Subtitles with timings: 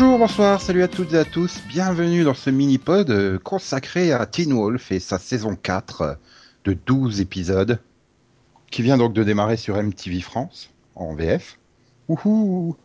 [0.00, 1.60] Bonjour, bonsoir, salut à toutes et à tous.
[1.66, 6.14] Bienvenue dans ce mini-pod euh, consacré à Teen Wolf et sa saison 4 euh,
[6.62, 7.80] de 12 épisodes
[8.70, 11.58] qui vient donc de démarrer sur MTV France en VF.
[12.08, 12.76] Wouhou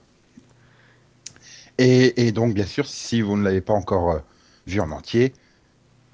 [1.77, 4.19] et, et donc, bien sûr, si vous ne l'avez pas encore euh,
[4.65, 5.33] vu en entier,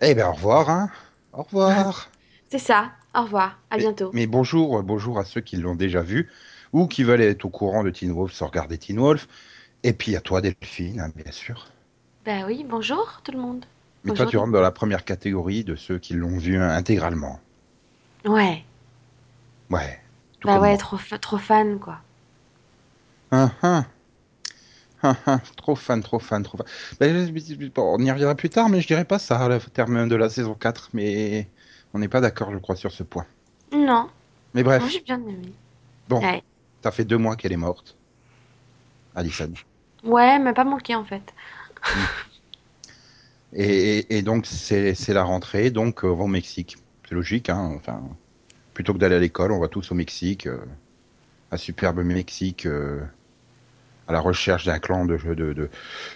[0.02, 0.70] eh bien, au revoir.
[0.70, 0.90] Hein
[1.32, 2.10] au revoir.
[2.52, 2.92] C'est ça.
[3.16, 3.58] Au revoir.
[3.72, 4.12] À bientôt.
[4.12, 6.30] Mais, bonjour, bonjour à ceux qui l'ont déjà vu
[6.74, 9.30] ou qui veulent être au courant de Teen Wolf sans regarder Teen Wolf.
[9.84, 11.68] Et puis à toi, Delphine, hein, bien sûr.
[12.26, 13.66] Ben oui, bonjour tout le monde.
[14.04, 14.26] Mais Bonjour.
[14.26, 17.40] toi, tu rentres dans la première catégorie de ceux qui l'ont vu intégralement.
[18.26, 18.64] Ouais.
[19.70, 20.00] Ouais.
[20.44, 22.00] bah comme ouais, trop, trop fan quoi.
[23.32, 23.52] Hein.
[25.02, 25.42] Hein, hein.
[25.56, 26.68] Trop fan, trop fan, trop fan.
[27.00, 27.32] Ben,
[27.74, 30.30] bon, on y reviendra plus tard, mais je dirais pas ça au terme de la
[30.30, 30.90] saison 4.
[30.94, 31.48] Mais
[31.94, 33.26] on n'est pas d'accord, je crois, sur ce point.
[33.72, 34.10] Non,
[34.54, 35.54] Mais bref, moi j'ai bien aimé.
[36.08, 36.44] bon, Ouais.
[36.84, 37.96] ça fait deux mois qu'elle est morte.
[39.16, 39.54] Alison.
[40.04, 41.34] Ouais, mais pas manqué en fait.
[43.54, 46.78] Et, donc, c'est la rentrée, donc euh, on va au Mexique.
[47.08, 47.72] C'est logique, hein.
[47.76, 48.02] Enfin,
[48.74, 50.60] plutôt que d'aller à l'école, on va tous au Mexique, euh,
[51.52, 53.00] un superbe Mexique, euh,
[54.08, 55.70] à la recherche d'un clan de, de, de,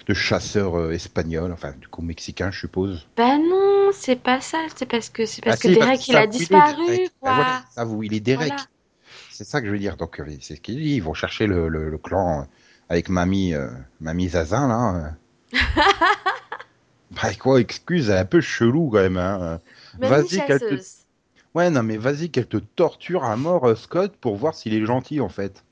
[0.07, 3.07] de chasseurs euh, espagnols, enfin, du coup, mexicains, je suppose.
[3.17, 4.59] Bah non, c'est pas ça.
[4.75, 7.11] C'est parce que c'est parce Ah, que Derek parce il a disparu Derek.
[7.19, 7.31] quoi.
[7.31, 8.49] Ben voilà, ça, vous, il est Derek.
[8.49, 8.67] Voilà.
[9.31, 9.97] C'est ça que je veux dire.
[9.97, 10.95] Donc, euh, c'est ce qu'il dit.
[10.95, 12.43] Ils vont chercher le, le, le clan euh,
[12.93, 13.67] avec mamie, euh,
[13.99, 15.15] mamie Zazin, là.
[15.53, 15.57] euh.
[17.11, 19.59] bah, quoi, excuse, elle est un peu chelou quand même, hein.
[19.99, 20.79] Vas-y, qu'elle te-.
[21.55, 24.85] Ouais, non, mais vas-y, qu'elle te torture à mort, euh, Scott, pour voir s'il est
[24.85, 25.63] gentil, en fait.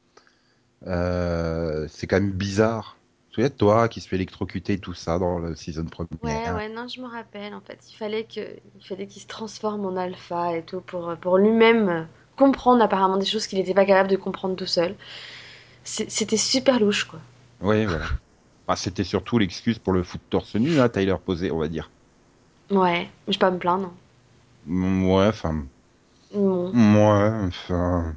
[0.87, 2.97] Euh, c'est quand même bizarre.
[3.29, 5.87] Tu te souviens de toi qui se fait électrocuter, tout ça, dans la saison Ouais,
[5.87, 7.79] première ouais, non, je me rappelle en fait.
[7.89, 12.07] Il fallait que, il fallait qu'il se transforme en alpha et tout pour, pour lui-même
[12.35, 14.95] comprendre apparemment des choses qu'il n'était pas capable de comprendre tout seul.
[15.83, 17.19] C'était super louche quoi.
[17.61, 18.05] Ouais, voilà.
[18.67, 21.89] Ah, C'était surtout l'excuse pour le foot torse nu, là, Tyler posé, on va dire.
[22.71, 23.93] Ouais, je vais pas me plaindre.
[24.65, 25.67] Ouais, enfin,
[26.73, 28.15] ouais, enfin,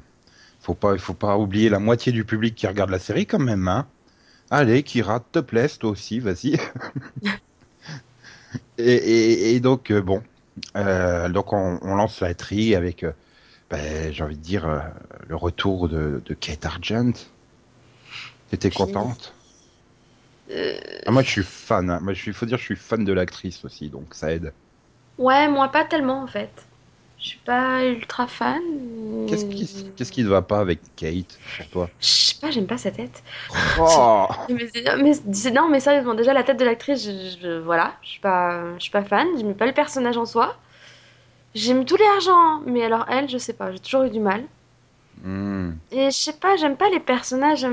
[0.61, 3.67] faut pas, faut pas oublier la moitié du public qui regarde la série quand même,
[3.67, 3.87] hein.
[4.51, 6.57] Allez, Kira, te plaise, toi aussi, vas-y.
[8.77, 10.21] et, et, et donc, euh, bon,
[10.77, 13.11] euh, donc on, on lance la tri avec, euh,
[13.69, 14.67] ben, j'ai envie de dire,
[15.27, 17.13] le retour de, de Kate Argent.
[18.47, 19.35] T'étais contente
[20.49, 21.89] Euh, ah, Moi, je suis fan.
[21.89, 21.99] hein.
[22.01, 24.53] Moi, je suis, faut dire, je suis fan de l'actrice aussi, donc ça aide.
[25.17, 26.67] Ouais, moi pas tellement en fait.
[27.17, 28.61] Je suis pas ultra fan.
[29.27, 31.95] Qu'est-ce qui, qu'est-ce qui ne va pas avec Kate pour toi?
[31.99, 33.23] Je sais pas, j'aime pas sa tête.
[33.77, 38.09] Oh Mais, mais non, mais sérieusement, déjà la tête de l'actrice, je, je- voilà, je
[38.09, 39.27] suis pas, je suis pas fan.
[39.37, 40.57] J'aime pas le personnage en soi.
[41.55, 44.19] J'aime tous les argents, hein, mais alors elle, je sais pas, j'ai toujours eu du
[44.19, 44.45] mal.
[45.21, 45.79] Hmm.
[45.89, 47.65] Et je sais pas, j'aime pas les personnages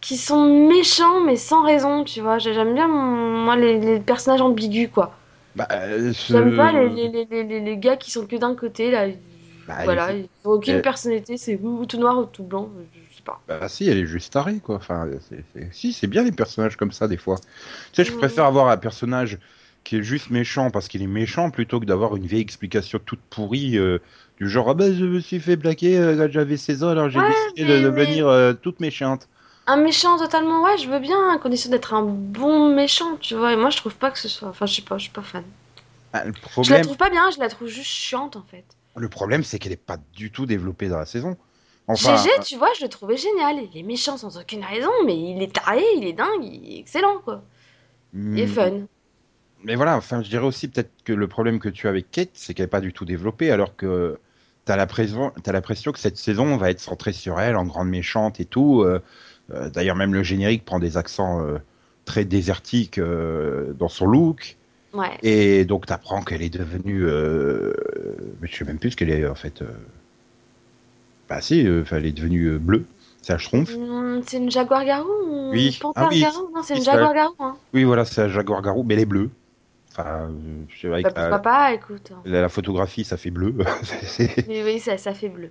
[0.00, 2.38] qui sont méchants mais sans raison, tu vois.
[2.38, 5.16] J'aime bien moi les, les personnages ambigus quoi.
[5.54, 8.36] Bah, euh, ce- J'aime pas les, les, les, les, les- les gars qui sont que
[8.36, 9.08] d'un côté là.
[9.66, 12.72] Bah, voilà, il ils ont aucune personnalité, c'est ou tout noir ou tout blanc,
[13.10, 13.44] je sais pas.
[13.48, 14.76] Bah si, elle est juste tarée, quoi.
[14.76, 15.08] Enfin,
[15.72, 17.36] Si, c'est bien les personnages comme ça, des fois.
[17.92, 18.16] Tu sais, je Mhm.
[18.16, 19.38] préfère avoir un personnage
[19.82, 23.22] qui est juste méchant parce qu'il est méchant plutôt que d'avoir une vieille explication toute
[23.30, 23.98] pourrie euh,
[24.36, 27.22] du genre «Ah ben, je me suis fait blaguer euh, j'avais 16 ans, alors j'ai
[27.22, 28.28] Ouais, décidé de devenir
[28.62, 29.28] toute méchante.
[29.66, 33.52] Un méchant totalement, ouais, je veux bien, à condition d'être un bon méchant, tu vois.
[33.52, 34.48] Et moi, je trouve pas que ce soit.
[34.48, 35.44] Enfin, je sais pas, je suis pas fan.
[36.12, 36.32] Ah, le
[36.62, 38.64] Je la trouve pas bien, je la trouve juste chiante en fait.
[38.96, 41.36] le problème c'est qu'elle n'est pas du tout développée dans la saison.
[41.86, 43.56] Enfin, GG, tu vois, je le trouvais génial.
[43.72, 46.78] Il est méchant sans aucune raison, mais il est taré, il est dingue, il est
[46.80, 47.42] excellent quoi.
[48.14, 48.72] Il est hmm, fun.
[49.62, 52.30] Mais voilà, enfin, je dirais aussi peut-être que le problème que tu as avec Kate,
[52.34, 54.18] c'est qu'elle n'est pas du tout développée, alors que
[54.66, 57.88] tu as l'impression t'as l'impression que cette saison va être centrée sur elle, en grande
[57.88, 58.82] méchante et tout.
[58.82, 59.00] euh, euh,
[59.72, 61.58] D'ailleurs, même le générique prend des accents euh,
[62.04, 64.56] très désertiques euh, dans son look.
[64.92, 65.16] Ouais.
[65.22, 67.04] Et donc, tu apprends qu'elle est devenue.
[67.04, 67.72] Euh...
[68.40, 69.62] Mais je sais même plus ce qu'elle est en fait.
[69.62, 69.66] euh,
[71.28, 72.84] Bah, si, euh, elle est devenue euh, bleue.
[73.22, 73.76] C'est un schtroumpf.
[73.76, 75.78] Hmm, c'est une jaguar garou ou Oui.
[75.80, 76.50] panthère Ah oui, garou?
[76.54, 77.34] Non, c'est une jaguar garou.
[77.38, 77.56] Hein.
[77.74, 79.30] Oui, voilà, c'est un jaguar garou, mais elle est bleue.
[79.92, 80.28] Enfin, euh,
[80.68, 82.12] je sais pas, avec Bah, la- pourquoi pas, écoute.
[82.24, 83.54] la, la photographie, ça fait bleu.
[84.48, 85.50] Oui, oui, ça, ça fait bleu.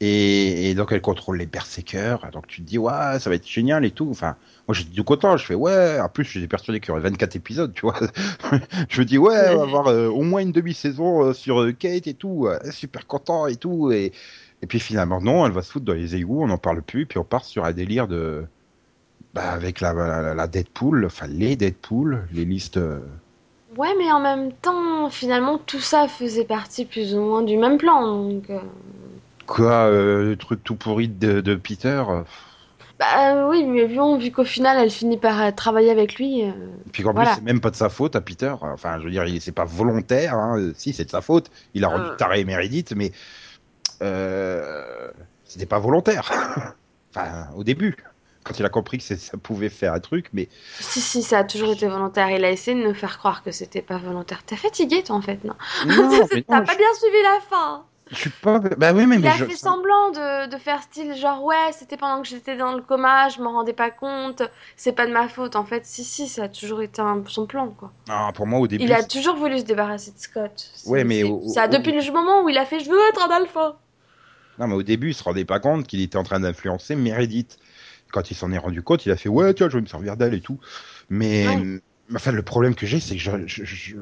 [0.00, 2.30] Et, et donc elle contrôle les berserkers.
[2.32, 4.08] Donc tu te dis ouais, ça va être génial et tout.
[4.10, 4.36] Enfin,
[4.68, 5.36] moi j'étais tout content.
[5.36, 5.98] Je fais ouais.
[6.00, 7.98] En plus j'étais persuadé qu'il y aurait 24 épisodes, tu vois.
[8.88, 11.72] je me dis ouais, on va avoir euh, au moins une demi-saison euh, sur euh,
[11.72, 12.48] Kate et tout.
[12.70, 13.90] super content et tout.
[13.90, 14.12] Et,
[14.62, 16.42] et puis finalement non, elle va se foutre dans les égouts.
[16.44, 17.06] On n'en parle plus.
[17.06, 18.44] Puis on part sur un délire de
[19.34, 22.78] bah, avec la, la, la Deadpool, enfin les Deadpool, les listes.
[23.76, 27.78] Ouais, mais en même temps, finalement, tout ça faisait partie plus ou moins du même
[27.78, 28.22] plan.
[28.22, 28.50] Donc,
[29.48, 32.04] quoi, euh, le truc tout pourri de, de Peter.
[32.08, 32.22] euh,
[32.98, 36.42] Bah oui, mais bon, vu qu'au final, elle finit par euh, travailler avec lui.
[36.44, 36.52] euh,
[36.92, 37.30] Puis qu'en Voilà.
[37.30, 38.54] plus, c'est même pas de sa faute à Peter.
[38.60, 40.34] Enfin, je veux dire, c'est pas volontaire.
[40.34, 40.72] Hein.
[40.76, 41.50] Si, c'est de sa faute.
[41.74, 42.16] Il a rendu Euh.
[42.16, 43.12] taré Meredith, mais
[44.02, 45.10] euh,
[45.44, 46.30] c'était pas volontaire.
[47.14, 47.96] enfin, au début,
[48.44, 50.48] quand il a compris que ça pouvait faire un truc, mais
[50.80, 52.30] Si, si, ça a toujours été volontaire.
[52.30, 54.42] Il a essayé de nous faire croire que c'était pas volontaire.
[54.44, 55.54] T'es fatigué, toi, en fait, non?
[56.48, 57.84] T'as pas bien suivi la fin.
[58.10, 58.58] Je, je suis pas.
[58.60, 61.72] Bah oui, mais, Il mais a je- fait semblant de, de faire style genre ouais
[61.72, 64.42] c'était pendant que j'étais dans le coma je m'en rendais pas compte
[64.76, 67.46] c'est pas de ma faute en fait si si ça a toujours été un- son
[67.46, 70.52] plan quoi Non, pour moi, au début, il a toujours voulu se débarrasser de Scott
[70.74, 73.08] C'est- Ouais, mais au- ça au- depuis le moment où il a fait je veux
[73.10, 73.76] être un alpha
[74.58, 77.58] Non, mais au début, il se rendait pas compte qu'il était en train d'influencer Meredith.
[78.12, 80.16] Quand il s'en est rendu compte, il a fait ouais, tiens, je vais me servir
[80.16, 80.58] d'elle et tout.
[81.10, 81.80] Mais Ouais.
[82.14, 83.22] enfin, le problème que j'ai, c'est que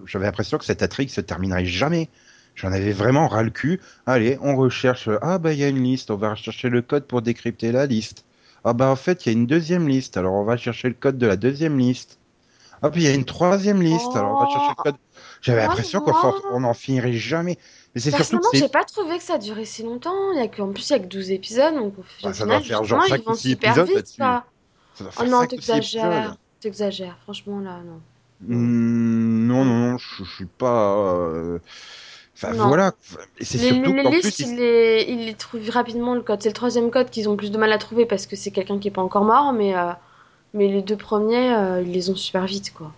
[0.06, 2.08] j'avais l'impression que cette intrigue se terminerait jamais.
[2.56, 3.81] J'en avais vraiment ras le cul.
[4.06, 5.08] Allez, on recherche.
[5.23, 6.11] Ah bah il y a une liste.
[6.11, 8.25] On va rechercher le code pour décrypter la liste.
[8.64, 10.17] Ah bah en fait il y a une deuxième liste.
[10.17, 12.19] Alors on va chercher le code de la deuxième liste.
[12.82, 14.17] Ah puis il y a une troisième liste.
[14.17, 14.97] Alors on va chercher le code.
[15.43, 17.58] J'avais Oh, l'impression qu'on moi- s'en- on en finirait jamais.
[17.94, 20.43] Mais c'est surtout personnellement que j'ai pas trouvé que ça durait si longtemps il y
[20.43, 22.47] a que, en plus il y a que 12 épisodes donc au Bah, ça final,
[22.47, 24.23] doit faire genre ils cinq vont ou six super épisodes vite, là-dessus.
[24.94, 28.00] ça doit oh non t'exagères t'exagères franchement là non
[28.41, 30.94] Hmm, non, non, non, je, je suis pas.
[30.99, 31.58] euh,
[32.37, 32.93] Enfin, voilà.
[33.41, 34.47] C'est Les, surtout les listes, plus.
[34.47, 36.43] il- les, il les trouve rapidement le code.
[36.43, 38.79] C'est le troisième code qu'ils ont plus de mal à trouver parce que c'est quelqu'un
[38.79, 39.93] qui est pas encore mort, mais, euh,
[40.53, 42.93] mais les deux premiers, euh, ils les ont super vite, quoi.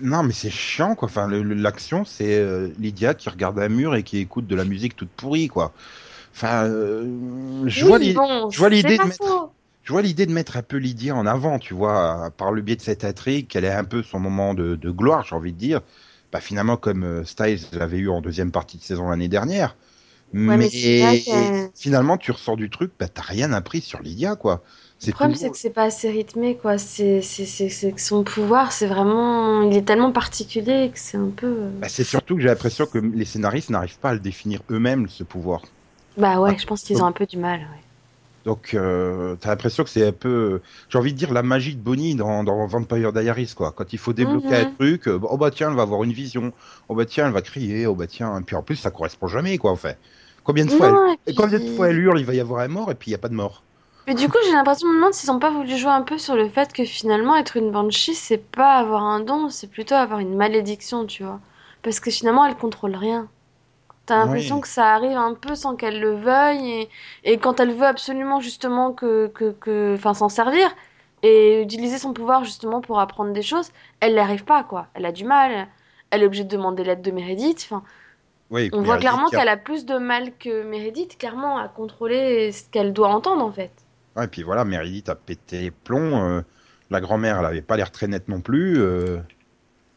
[0.00, 1.06] Non, mais c'est chiant, quoi.
[1.06, 4.94] Enfin, l'action, c'est euh, Lydia qui regarde un mur et qui écoute de la musique
[4.94, 5.72] toute pourrie, quoi.
[6.32, 6.68] Enfin,
[7.66, 9.50] je vois Oui, bon, l'idée de mettre- faux.
[9.82, 12.76] je vois l'idée de mettre un peu Lydia en avant, tu vois, par le biais
[12.76, 15.58] de cette intrigue, qu'elle ait un peu son moment de, de gloire, j'ai envie de
[15.58, 15.80] dire.
[16.32, 19.76] Bah, finalement, comme euh, Styles l'avait eu en deuxième partie de saison l'année dernière.
[20.32, 24.62] mais mais que- finalement, tu ressors du truc, bah, t'as rien appris sur Lydia, quoi.
[25.02, 26.78] Le problème, c'est que c'est pas assez rythmé, quoi.
[26.78, 29.62] C'est c'est- c'est- c'est que son pouvoir, c'est vraiment.
[29.62, 31.46] Il est tellement particulier que c'est un peu.
[31.46, 34.62] euh, Bah, c'est surtout que j'ai l'impression que les scénaristes n'arrivent pas à le définir
[34.70, 35.62] eux-mêmes, ce pouvoir.
[36.16, 37.87] Bah ouais, Ah, je pense qu'ils ont un peu du mal, ouais.
[38.48, 41.80] Donc, euh, t'as l'impression que c'est un peu, j'ai envie de dire, la magie de
[41.82, 43.72] Bonnie dans, dans Vampire Diaries, quoi.
[43.72, 44.60] Quand il faut débloquer Mhm.
[44.62, 46.52] un truc, euh, oh bah tiens, elle va avoir une vision.
[46.88, 47.86] Oh bah tiens, elle va crier.
[47.86, 48.38] Oh bah tiens.
[48.40, 49.98] Et puis en plus, ça correspond jamais, quoi, en fait.
[50.44, 52.60] Combien de fois, Non, elle, puis- combien de fois elle hurle, il va y avoir
[52.62, 53.62] un mort, et puis il y a pas de mort.
[54.06, 56.16] Mais du coup, j'ai l'impression, je me demande s'ils ont pas voulu jouer un peu
[56.18, 59.94] sur le fait que finalement, être une banshee, c'est pas avoir un don, c'est plutôt
[59.94, 61.40] avoir une malédiction, tu vois.
[61.82, 63.28] Parce que finalement, elle contrôle rien.
[64.08, 64.62] T'as l'impression Oui.
[64.62, 66.90] que ça arrive un peu sans qu'elle le veuille, et,
[67.24, 70.74] et quand elle veut absolument justement que, que, que, enfin, s'en servir
[71.22, 73.70] et utiliser son pouvoir justement pour apprendre des choses,
[74.00, 74.88] elle n'y arrive pas, quoi.
[74.94, 75.68] Elle a du mal.
[76.10, 77.62] Elle est obligée de demander l'aide de Meredith.
[77.70, 77.84] Enfin,
[78.50, 82.52] Oui, on voit clairement a- qu'elle a plus de mal que Meredith, clairement, à contrôler
[82.52, 83.72] ce qu'elle doit entendre, en fait.
[84.16, 86.22] Ouais, et puis voilà, Meredith a pété les plombs.
[86.22, 86.42] euh,
[86.90, 88.78] la grand-mère, elle avait pas l'air très nette non plus.
[88.80, 89.18] euh,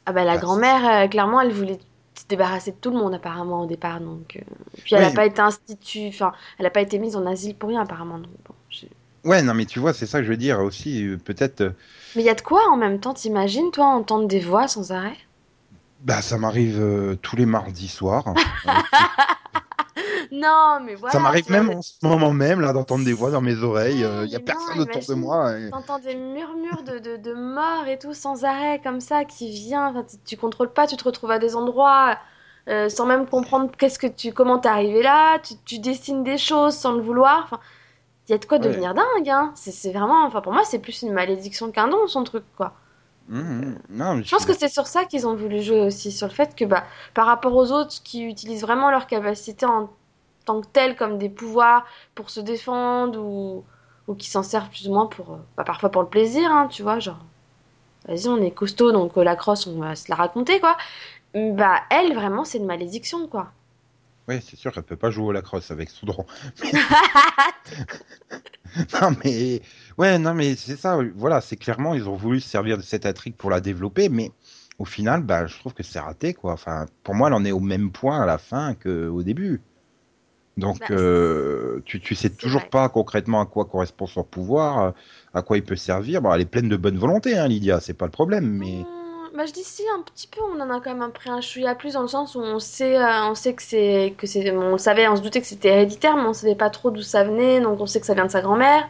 [0.05, 1.79] Ah bah la Ah, grand-mère, euh, clairement, elle voulait
[2.15, 4.37] se débarrasser de tout le monde apparemment au départ, donc.
[4.37, 4.41] euh,
[4.83, 5.07] Puis elle Oui.
[5.07, 8.19] n'a pas été institut, enfin, elle n'a pas été mise en asile pour rien apparemment.
[8.19, 8.85] Donc, bon, je-
[9.23, 11.05] Ouais, non, mais tu vois, c'est ça que je veux dire aussi.
[11.05, 11.71] euh, Peut-être, euh,
[12.15, 14.91] Mais il y a de quoi en même temps, t'imagines toi entendre des voix sans
[14.93, 15.17] arrêt?
[15.99, 18.25] Bah, ça m'arrive euh, tous les mardis soirs.
[18.65, 18.69] Euh,
[20.31, 21.11] Non, mais voilà.
[21.13, 23.99] ça m'arrive même en ce moment même là d'entendre des voix dans mes oreilles.
[23.99, 25.57] Il Ouais, y a personne autour de moi.
[25.57, 29.49] et- T'entends des murmures de, de, de morts et tout sans arrêt comme ça qui
[29.51, 29.87] vient.
[29.89, 32.17] Enfin, tu, contrôles pas, tu te retrouves à des endroits
[32.69, 35.39] euh, sans même comprendre qu'est-ce que tu, comment t'es arrivé là.
[35.39, 37.41] Tu, tu dessines des choses sans le vouloir.
[37.45, 37.59] Enfin,
[38.27, 38.63] il y a de quoi Ouais.
[38.65, 39.29] devenir dingue.
[39.29, 39.51] Hein.
[39.55, 42.73] C'est c'est vraiment, enfin pour moi c'est plus une malédiction qu'un don son truc quoi.
[43.27, 43.79] Mhm.
[43.89, 46.33] Non, mais Je pense que c'est sur ça qu'ils ont voulu jouer aussi, sur le
[46.33, 49.89] fait que bah, par rapport aux autres qui utilisent vraiment leur capacité en
[50.45, 51.85] tant que telle comme des pouvoirs
[52.15, 53.63] pour se défendre ou,
[54.07, 56.67] ou qui s'en servent plus ou moins pour, euh, bah, parfois pour le plaisir, hein,
[56.69, 57.19] tu vois, genre,
[58.07, 60.77] vas-y, on est costaud, donc euh, la crosse, on va se la raconter, quoi.
[61.35, 63.51] Bah, elle, vraiment, c'est une malédiction, quoi.
[64.27, 66.25] Oui, c'est sûr qu'elle peut pas jouer au lacrosse avec son drone.
[69.01, 69.61] non, mais
[69.97, 70.99] ouais, non, mais c'est ça.
[71.15, 74.31] Voilà, c'est clairement ils ont voulu se servir de cette intrigue pour la développer, mais
[74.79, 76.53] au final, bah, je trouve que c'est raté, quoi.
[76.53, 79.61] Enfin, pour moi, elle en est au même point à la fin qu'au début.
[80.57, 82.69] Donc, Bah, euh, tu, tu sais toujours vrai.
[82.69, 84.93] pas concrètement à quoi correspond son pouvoir,
[85.33, 86.21] à quoi il peut servir.
[86.21, 89.00] Bon, elle est pleine de bonne volonté, hein, Lydia, c'est pas le problème, mais Mmh,
[89.35, 91.75] bah, je dis si un petit peu on en a quand même pris un chouïa
[91.75, 94.77] plus dans le sens où on sait euh, on sait que c'est que c'est on
[94.77, 97.61] savait on se doutait que c'était héréditaire mais on savait pas trop d'où ça venait
[97.61, 98.87] donc on sait que ça vient de sa grand-mère.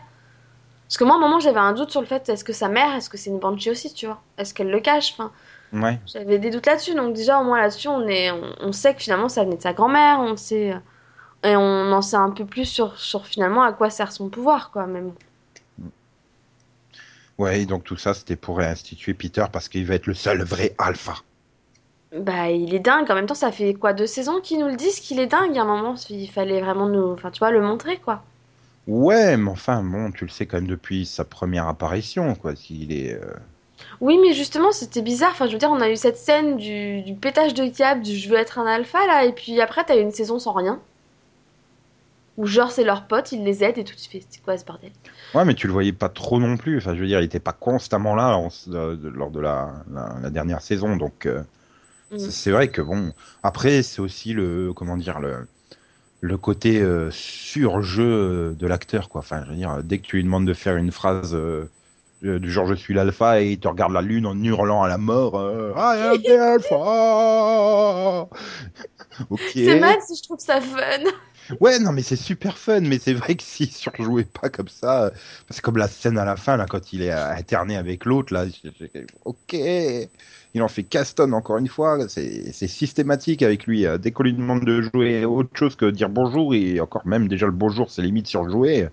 [0.87, 2.69] Parce que moi à un moment j'avais un doute sur le fait est-ce que sa
[2.69, 4.21] mère est-ce que c'est une banshee aussi tu vois?
[4.37, 5.13] Est-ce qu'elle le cache?
[5.13, 5.31] Enfin
[5.73, 5.99] ouais.
[6.07, 9.01] j'avais des doutes là-dessus donc déjà au moins là-dessus on est on, on sait que
[9.01, 10.77] finalement ça venait de sa grand-mère on sait euh,
[11.49, 14.71] et on en sait un peu plus sur sur finalement à quoi sert son pouvoir
[14.71, 15.13] quoi même
[17.41, 20.75] Ouais, donc tout ça, c'était pour réinstituer Peter parce qu'il va être le seul vrai
[20.77, 21.15] alpha.
[22.15, 23.11] Bah, il est dingue.
[23.11, 25.57] En même temps, ça fait quoi, deux saisons qu'ils nous le disent qu'il est dingue?
[25.57, 28.23] À un moment, il fallait vraiment nous, enfin, tu vois, le montrer, quoi.
[28.87, 32.55] Ouais, mais enfin, bon, tu le sais quand même depuis sa première apparition, quoi.
[32.55, 33.13] S'il est.
[33.13, 33.33] euh,
[34.01, 35.31] Oui, mais justement, c'était bizarre.
[35.31, 38.15] Enfin, je veux dire, on a eu cette scène du, du pétage de câble, du
[38.17, 40.81] je veux être un alpha, là, et puis après, t'as eu une saison sans rien.
[42.37, 43.95] Où genre, c'est leur pote, ils les aident et tout.
[43.95, 44.91] Tu fais, c'est quoi ce bordel?
[45.33, 46.77] Ouais, mais tu le voyais pas trop non plus.
[46.77, 50.17] Enfin, je veux dire, il était pas constamment là en- euh, lors de la, la,
[50.21, 50.97] la dernière saison.
[50.97, 51.41] Donc, euh,
[52.11, 52.31] Mm.
[52.31, 53.13] c'est vrai que bon.
[53.43, 54.73] Après, c'est aussi le.
[54.73, 55.47] Comment dire le
[56.21, 59.19] le côté euh, surjeu de l'acteur, quoi.
[59.21, 61.69] Enfin, je veux dire, dès que tu lui demandes de faire une phrase euh,
[62.23, 64.97] du genre je suis l'alpha et il te regarde la lune en hurlant à la
[64.99, 68.29] mort, euh, I am the alpha.
[69.29, 69.55] ok.
[69.55, 71.03] C'est mal si je trouve ça fun.
[71.59, 75.05] Ouais, non, mais c'est super fun, mais c'est vrai que s'il surjouait pas comme ça,
[75.05, 75.09] euh,
[75.49, 78.33] c'est comme la scène à la fin, là, quand il est euh, alterné avec l'autre,
[78.33, 78.45] là,
[79.25, 84.23] ok, il en fait Caston encore une fois, c'est systématique avec lui, euh, dès qu'on
[84.23, 87.91] lui demande de jouer autre chose que dire bonjour, et encore même déjà le bonjour,
[87.91, 88.87] c'est limite surjoué,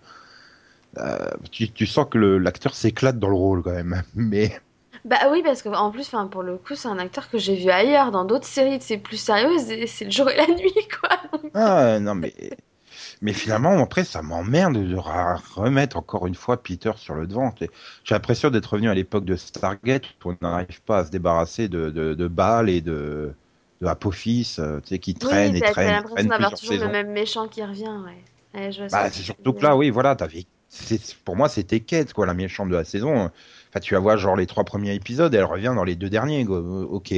[0.99, 1.19] euh,
[1.51, 4.61] tu, tu sens que l'acteur s'éclate dans le rôle quand même, mais
[5.09, 7.57] Bah oui, parce que en plus, enfin, pour le coup, c'est un acteur que j'ai
[7.57, 10.89] vu ailleurs, dans d'autres séries, c'est plus sérieuses, et c'est le jour et la nuit,
[11.01, 11.17] quoi.
[11.33, 12.35] Donc, Ah, non, mais.
[13.23, 17.55] Mais finalement, après, ça m'emmerde de remettre encore une fois Peter sur le devant.
[17.61, 21.69] J'ai l'impression d'être revenu à l'époque de Stargate où on n'arrive pas à se débarrasser
[21.69, 22.15] de, de,
[22.71, 23.35] et de,
[23.83, 26.89] de Apophis, euh, tu sais, qui traînent oui, et t'as t'as l'impression d'avoir toujours le
[26.89, 28.25] même méchant qui revient, ouais.
[28.55, 30.41] Ouais, je vois Bah, c'est surtout que là, oui, voilà, t'avais.
[30.41, 30.49] c'est-
[31.25, 33.31] Pour moi, c'était Kate, quoi, la méchante de la saison.
[33.71, 36.11] Enfin, tu vas voir, genre, les trois premiers épisodes, et elle revient dans les deux
[36.11, 36.59] derniers, quoi.
[36.59, 37.15] Euh, Ok.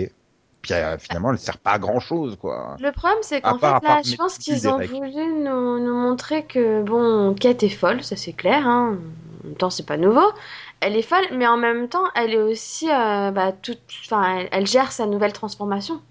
[0.62, 2.76] Puis euh, finalement, elle sert pas à grand chose, quoi.
[2.80, 6.45] Le problème, c'est qu'en part- fait, là, je pense qu'ils ont voulu nous, nous montrer
[6.45, 8.99] que, bon, Kate est folle, ça c'est clair, hein.
[9.42, 10.30] En même temps, c'est pas nouveau.
[10.80, 14.49] Elle est folle, mais en même temps, elle est aussi, euh, bah, toute, enfin, elle,
[14.52, 16.02] elle gère sa nouvelle transformation.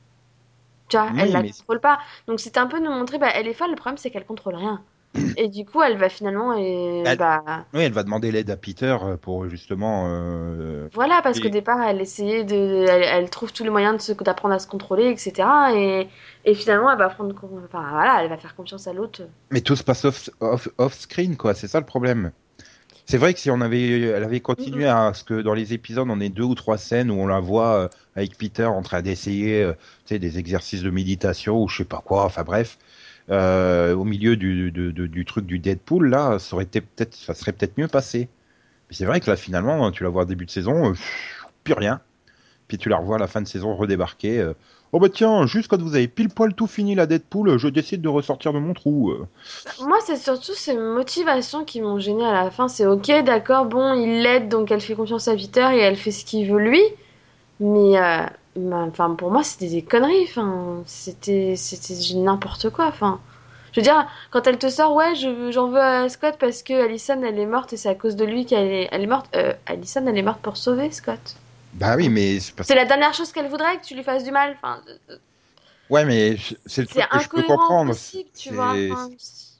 [0.87, 1.99] Tu vois, Oui, elle la mais- contrôle pas.
[2.27, 4.55] Donc, c'était un peu nous montrer, bah, elle est folle, le problème, c'est qu'elle contrôle
[4.55, 4.81] rien.
[5.37, 8.57] Et du coup, elle va finalement, et, Elle- bah, Oui, elle va demander l'aide à
[8.57, 10.05] Peter euh, pour justement.
[10.07, 13.97] euh, Voilà, parce Et- qu'au départ, elle essayait de, elle, elle trouve tous les moyens
[13.97, 15.47] de se- d'apprendre à se contrôler, etc.
[15.75, 16.07] Et,
[16.45, 17.33] et finalement, elle va prendre,
[17.65, 19.23] enfin voilà, elle va faire confiance à l'autre.
[19.51, 21.53] Mais tout se passe off, off, off screen, quoi.
[21.53, 22.31] C'est ça le problème.
[23.05, 26.07] C'est vrai que si on avait, elle avait continué à ce que dans les épisodes,
[26.11, 29.01] on ait deux ou trois scènes où on la voit euh, avec Peter en train
[29.01, 29.73] d'essayer, euh,
[30.11, 32.25] des exercices de méditation ou je sais pas quoi.
[32.25, 32.77] Enfin bref,
[33.31, 37.51] euh, au milieu du, du, truc du Deadpool, là, ça aurait été peut-être, ça serait
[37.51, 38.27] peut-être mieux passé.
[38.89, 40.93] Mais c'est vrai que là, finalement, tu la vois au début de saison, euh,
[41.63, 42.01] plus rien.
[42.67, 44.39] Puis tu la revois à la fin de saison redébarquer.
[44.39, 44.53] euh,
[44.93, 48.01] oh bah tiens, juste quand vous avez pile poil tout fini la Deadpool, je décide
[48.01, 49.11] de ressortir de mon trou.
[49.11, 49.27] euh.
[49.81, 52.67] Moi, c'est surtout ces motivations qui m'ont gêné à la fin.
[52.67, 56.11] C'est ok, d'accord, bon, il l'aide, donc elle fait confiance à Peter et elle fait
[56.11, 56.81] ce qu'il veut lui.
[57.59, 57.99] Mais,
[58.73, 60.23] enfin, pour moi, c'était des conneries.
[60.23, 62.87] Enfin, c'était, c'était n'importe quoi.
[62.87, 63.19] Enfin,
[63.73, 66.73] je veux dire, quand elle te sort, ouais, je, j'en veux à Scott parce que
[66.73, 69.27] Allison, elle est morte et c'est à cause de lui qu'elle est, elle est morte.
[69.35, 71.35] Euh, Allison, elle est morte pour sauver Scott.
[71.73, 74.31] Bah oui, mais c'est parce la dernière chose qu'elle voudrait, que tu lui fasses du
[74.31, 74.57] mal.
[74.57, 74.81] Enfin,
[75.89, 77.93] Ouais, mais c'est le truc que je peux comprendre.
[77.93, 78.75] tu C'est- vois.
[78.91, 79.09] Enfin,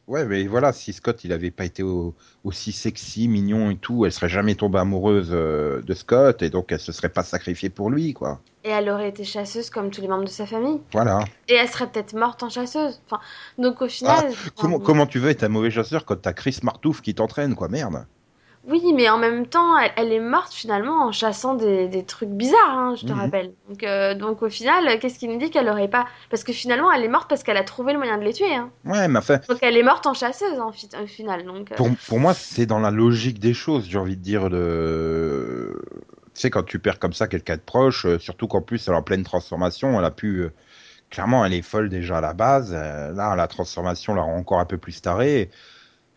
[0.09, 4.05] Ouais, mais voilà, si Scott il avait pas été au- aussi sexy, mignon et tout,
[4.05, 7.69] elle serait jamais tombée amoureuse euh, de Scott et donc elle se serait pas sacrifiée
[7.69, 8.41] pour lui, quoi.
[8.63, 10.81] Et elle aurait été chasseuse comme tous les membres de sa famille.
[10.93, 11.19] Voilà.
[11.47, 12.99] Et elle serait peut-être morte en chasseuse.
[13.05, 13.21] Enfin,
[13.59, 14.25] donc au final.
[14.29, 17.53] enfin, Comment, comment tu veux être un mauvais chasseur quand t'as Chris Martouf qui t'entraîne,
[17.55, 18.05] quoi, merde.
[18.67, 22.29] Oui, mais en même temps, elle, elle est morte finalement en chassant des, des trucs
[22.29, 23.19] bizarres, hein, je te Mhm.
[23.19, 23.53] rappelle.
[23.69, 26.05] Donc, euh, donc au final, qu'est-ce qui nous dit qu'elle aurait pas.
[26.29, 28.53] Parce que finalement, elle est morte parce qu'elle a trouvé le moyen de les tuer.
[28.53, 28.69] Hein.
[28.83, 31.45] Ouais, mais enfin, Donc elle est morte en chasseuse en fi- au final.
[31.45, 34.49] Donc, euh, pour, pour moi, c'est dans la logique des choses, j'ai envie de dire.
[34.49, 35.81] De...
[36.35, 38.93] Tu sais, quand tu perds comme ça quelqu'un de proche, euh, surtout qu'en plus, elle
[38.93, 40.47] est en pleine transformation, elle a pu.
[41.09, 42.73] Clairement, elle est folle déjà à la base.
[42.73, 45.49] Là, la transformation la rend encore un peu plus tarée.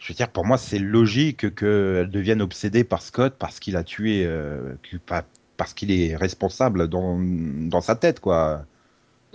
[0.02, 3.85] Je veux dire, pour moi, c'est logique qu'elle devienne obsédée par Scott parce qu'il a
[3.85, 4.75] tué, euh,
[5.56, 8.64] parce qu'il est responsable dans, dans sa tête, quoi,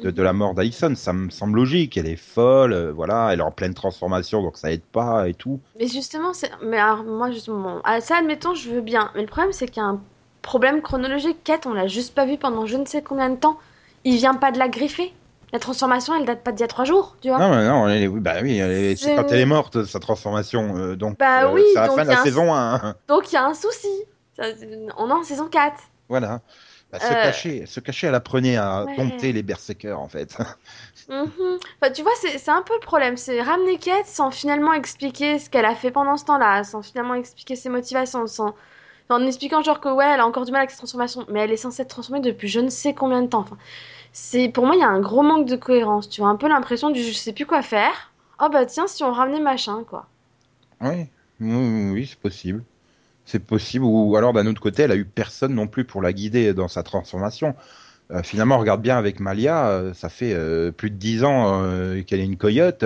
[0.04, 0.94] de, la mort d'Alison.
[0.96, 1.96] Ça me semble logique.
[1.96, 5.34] Elle est folle, euh, voilà, elle est en pleine transformation, donc ça aide pas et
[5.34, 5.62] tout.
[5.80, 6.34] Mais justement.
[6.62, 9.10] Mais alors, moi, justement, ah, ça, admettons, je veux bien.
[9.16, 10.02] Mais le problème, c'est qu'il y a un
[10.42, 11.46] problème chronologique.
[11.46, 13.58] Kate, on l'a juste pas vu pendant je ne sais combien de temps.
[14.04, 15.14] Il vient pas de la griffer.
[15.54, 17.40] La transformation, elle date pas d'il y a trois jours, tu vois.
[17.40, 18.60] Non, mais non, elle est- oui, bah oui,
[18.98, 20.76] c'est quand elle est morte, sa transformation.
[20.78, 22.96] euh, donc, Bah euh, oui, c'est la donc fin de la saison 1.
[23.08, 23.88] Donc il y a un souci.
[24.98, 25.82] On est en saison 4.
[26.10, 26.42] voilà.
[26.92, 28.96] Bah, se, Euh, cacher, se cacher, elle apprenait à Ouais.
[28.96, 30.38] dompter les berserkers, en fait.
[31.10, 31.58] Mhm.
[31.82, 33.16] Enfin, tu vois, c'est un peu le problème.
[33.18, 37.14] C'est ramener Kate sans finalement expliquer ce qu'elle a fait pendant ce temps-là, sans finalement
[37.16, 38.56] expliquer ses motivations, sans
[39.10, 41.52] en expliquant genre que ouais, elle a encore du mal avec cette transformation, mais elle
[41.52, 43.42] est censée être transformée depuis je ne sais combien de temps.
[43.42, 43.58] Enfin,
[44.20, 46.10] c'est pour moi il y a un gros manque de cohérence.
[46.10, 48.12] Tu vois un peu l'impression du je sais plus quoi faire.
[48.42, 50.08] Oh bah tiens, si on ramenait machin quoi.
[50.82, 51.06] Oui,
[51.40, 52.64] oui, oui, c'est possible.
[53.26, 53.86] C'est possible.
[53.86, 56.68] Ou alors d'un autre côté, elle a eu personne non plus pour la guider dans
[56.68, 57.56] sa transformation.
[58.12, 61.62] Euh, finalement, regarde bien avec Malia, euh, ça fait euh, plus de dix ans
[62.06, 62.84] qu'elle est une coyote.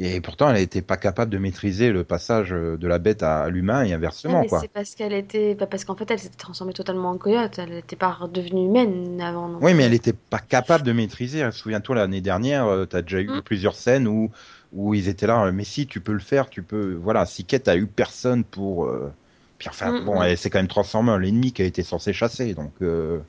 [0.00, 3.22] Euh, et pourtant, elle n'était pas capable de maîtriser le passage euh, de la bête
[3.22, 6.72] à l'humain et inversement, c'est parce qu'elle était, bah, parce qu'en fait elle s'était transformée
[6.72, 7.58] totalement en coyote.
[7.58, 9.48] Elle n'était pas redevenue humaine avant.
[9.48, 11.50] donc, Oui, mais euh, elle n'était pas capable de maîtriser.
[11.50, 13.42] Souviens-toi, l'année dernière, tu as déjà eu Mm.
[13.42, 14.30] plusieurs scènes où,
[14.72, 15.46] où ils étaient là.
[15.46, 16.94] euh, Mais si, tu peux le faire, tu peux.
[16.94, 18.86] Voilà, Siket a eu personne pour.
[18.86, 19.10] euh,
[19.58, 20.22] Puis enfin, Mm, bon, mm.
[20.22, 22.54] elle- c'est quand même Transformer, l'ennemi qui a été censé chasser.
[22.54, 23.20] Donc euh,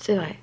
[0.00, 0.36] C'est vrai.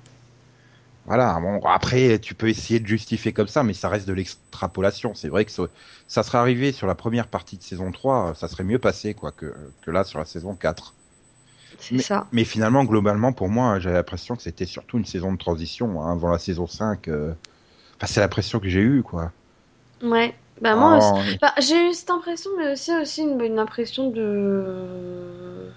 [1.06, 1.38] Voilà.
[1.40, 5.14] Bon, après, tu peux essayer de justifier comme ça, mais ça reste de l'extrapolation.
[5.14, 5.64] C'est vrai que ça,
[6.06, 9.32] ça serait arrivé sur la première partie de saison 3, ça serait mieux passé quoi
[9.32, 10.96] que, que là sur la saison 4.
[11.78, 12.32] C'est ça.
[12.32, 16.12] Mais finalement, globalement, pour moi, j'avais l'impression que c'était surtout une saison de transition hein,
[16.12, 17.08] avant la saison 5.
[17.08, 17.34] euh.
[17.98, 19.32] Enfin, c'est l'impression que j'ai eue, quoi.
[20.02, 20.34] Ouais.
[20.60, 21.12] Bah moi aussi.
[21.16, 25.72] Oh, Bah, j'ai eu cette impression, mais aussi, aussi une, une impression de.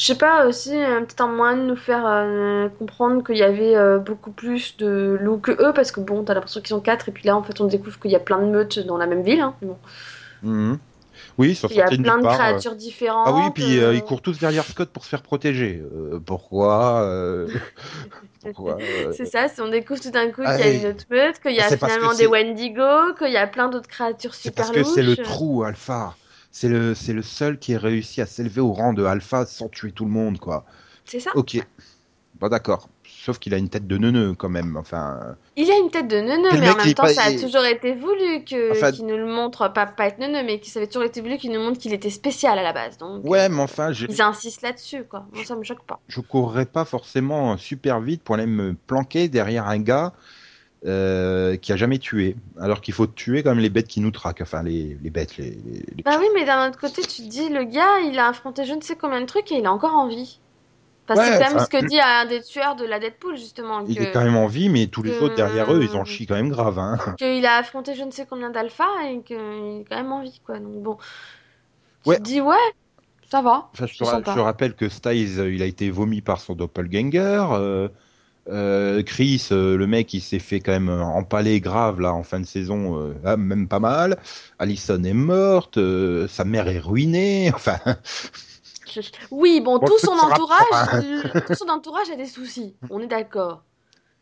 [0.00, 3.42] Je sais pas, aussi, euh, peut-être un moyen de nous faire euh, comprendre qu'il y
[3.42, 6.80] avait euh, beaucoup plus de loups que eux, parce que bon, t'as l'impression qu'ils sont
[6.80, 8.96] quatre, et puis là, en fait, on découvre qu'il y a plein de meutes dans
[8.96, 9.40] la même ville.
[9.40, 9.54] hein.
[9.62, 9.78] Bon.
[10.42, 10.78] mhm.
[11.38, 13.28] Oui, Il y a plein de part, créatures différentes.
[13.28, 15.82] Ah oui, puis euh, ils courent tous derrière Scott pour se faire protéger.
[16.26, 17.06] Pourquoi
[18.42, 18.78] Pourquoi
[19.12, 21.40] C'est ça, c'est on découvre tout d'un coup Ah, qu'il y a une autre meute,
[21.40, 24.42] qu'il y a C'est finalement c'est- des Wendigo, qu'il y a plein d'autres créatures C'est
[24.44, 26.16] super parce que c'est le trou, Alpha.
[26.52, 29.68] C'est le, c'est le seul qui ait réussi à s'élever au rang de Alpha sans
[29.68, 30.64] tuer tout le monde, quoi.
[31.04, 31.30] C'est ça?
[31.34, 31.58] Ok.
[32.40, 32.88] Bon, d'accord.
[33.04, 34.76] Sauf qu'il a une tête de neuneu, quand même.
[34.76, 35.36] Enfin.
[35.56, 37.94] Il a une tête de neuneu, mais en même temps, pas- ça a toujours été
[37.94, 40.86] voulu que Enfin- qu'il nous le montre, pas, pas être neuneu, mais qu'il ça avait
[40.86, 42.96] toujours été voulu qu'il nous montre qu'il était spécial à la base.
[42.96, 45.26] Donc, Ouais, mais enfin, je, ils insistent là-dessus, quoi.
[45.34, 46.00] Moi, ça me choque pas.
[46.08, 50.12] je courrais pas forcément super vite pour aller me planquer derrière un gars
[50.86, 52.36] euh, qui a jamais tué.
[52.58, 54.40] Alors qu'il faut tuer quand même les bêtes qui nous traquent.
[54.40, 55.50] Enfin, les, les bêtes, les.
[55.50, 58.28] les- les- Bah oui, mais d'un autre côté, tu te dis, le gars, il a
[58.28, 60.38] affronté je ne sais combien de trucs et il est encore en vie.
[61.06, 63.36] Parce que Ouais, c'est quand même ce que dit un des tueurs de la Deadpool,
[63.36, 63.80] justement.
[63.88, 65.96] Il que- est quand même en vie, mais tous les que- autres derrière eux, ils
[65.96, 66.78] en chient quand même grave.
[66.78, 66.98] Hein.
[67.18, 70.40] qu'il a affronté je ne sais combien d'alpha et qu'il est quand même en vie,
[70.46, 70.58] quoi.
[70.60, 70.98] Donc bon,
[72.04, 72.16] tu Ouais.
[72.18, 72.54] te dis, ouais,
[73.28, 73.68] ça va.
[73.72, 74.30] Enfin, je, te C'est ra- sympa.
[74.30, 77.44] je te rappelle que Styles, euh, il a été vomi par son doppelganger.
[77.52, 77.88] Euh,
[78.50, 82.22] euh, Chris, euh, le mec, il s'est fait quand même euh, empaler grave là en
[82.22, 84.18] fin de saison, euh, ah, même pas mal.
[84.58, 87.50] Allison est morte, euh, sa mère est ruinée.
[87.54, 87.78] Enfin,
[89.30, 91.04] Oui, bon, Bon, tout son entourage,
[91.46, 92.74] tout son entourage a des soucis.
[92.90, 93.62] On est d'accord.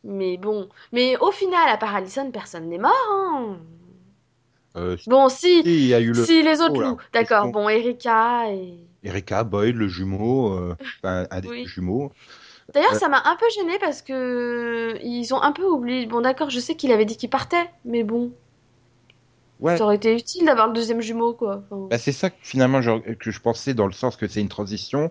[0.05, 2.93] Mais bon, mais au final, à part Allison, personne n'est mort.
[3.11, 3.57] Hein.
[4.77, 7.51] euh, Bon, si, il y a eu le si les autres Oh d'accord.
[7.51, 8.75] Bon, Erika et.
[9.03, 11.67] Erika, Boyd, le jumeau, euh, enfin, un des Oui.
[11.67, 12.13] jumeaux.
[12.73, 16.07] D'ailleurs, ça m'a un peu gêné parce que ils ont un peu oublié.
[16.07, 18.33] Bon, d'accord, je sais qu'il avait dit qu'il partait, mais bon,
[19.61, 19.79] Ouais.
[19.79, 21.63] ça aurait été utile d'avoir le deuxième jumeau, quoi.
[21.71, 24.41] Enfin, Bah, c'est ça que finalement je, que je pensais dans le sens que c'est
[24.41, 25.11] une transition.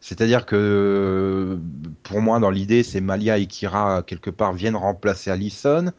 [0.00, 1.58] C'est-à-dire que
[2.02, 5.92] pour moi, dans l'idée, c'est Malia et Kira quelque part viennent remplacer Allison.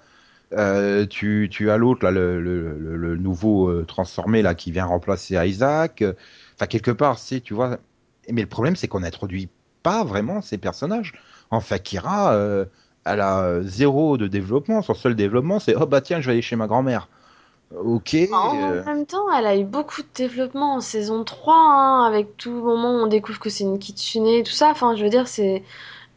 [0.54, 4.72] Euh, tu, tu as l'autre là, le, le, le- le nouveau euh, transformé là qui
[4.72, 6.04] vient remplacer Isaac.
[6.56, 7.80] Enfin quelque part, c'est tu vois.
[8.32, 9.50] Mais le problème, c'est qu'on n'introduit
[9.86, 11.14] pas vraiment ces personnages.
[11.52, 12.66] Enfin, Kira, euh,
[13.06, 14.82] elle a zéro de développement.
[14.82, 17.08] Son seul développement, c'est oh bah tiens, je vais aller chez ma grand-mère.
[17.76, 18.16] Ok.
[18.32, 22.36] En euh, même temps, elle a eu beaucoup de développement en saison 3, hein, avec
[22.38, 24.70] tout le moment où on découvre que c'est une kitsune et tout ça.
[24.72, 25.64] Enfin, je veux dire, c'est.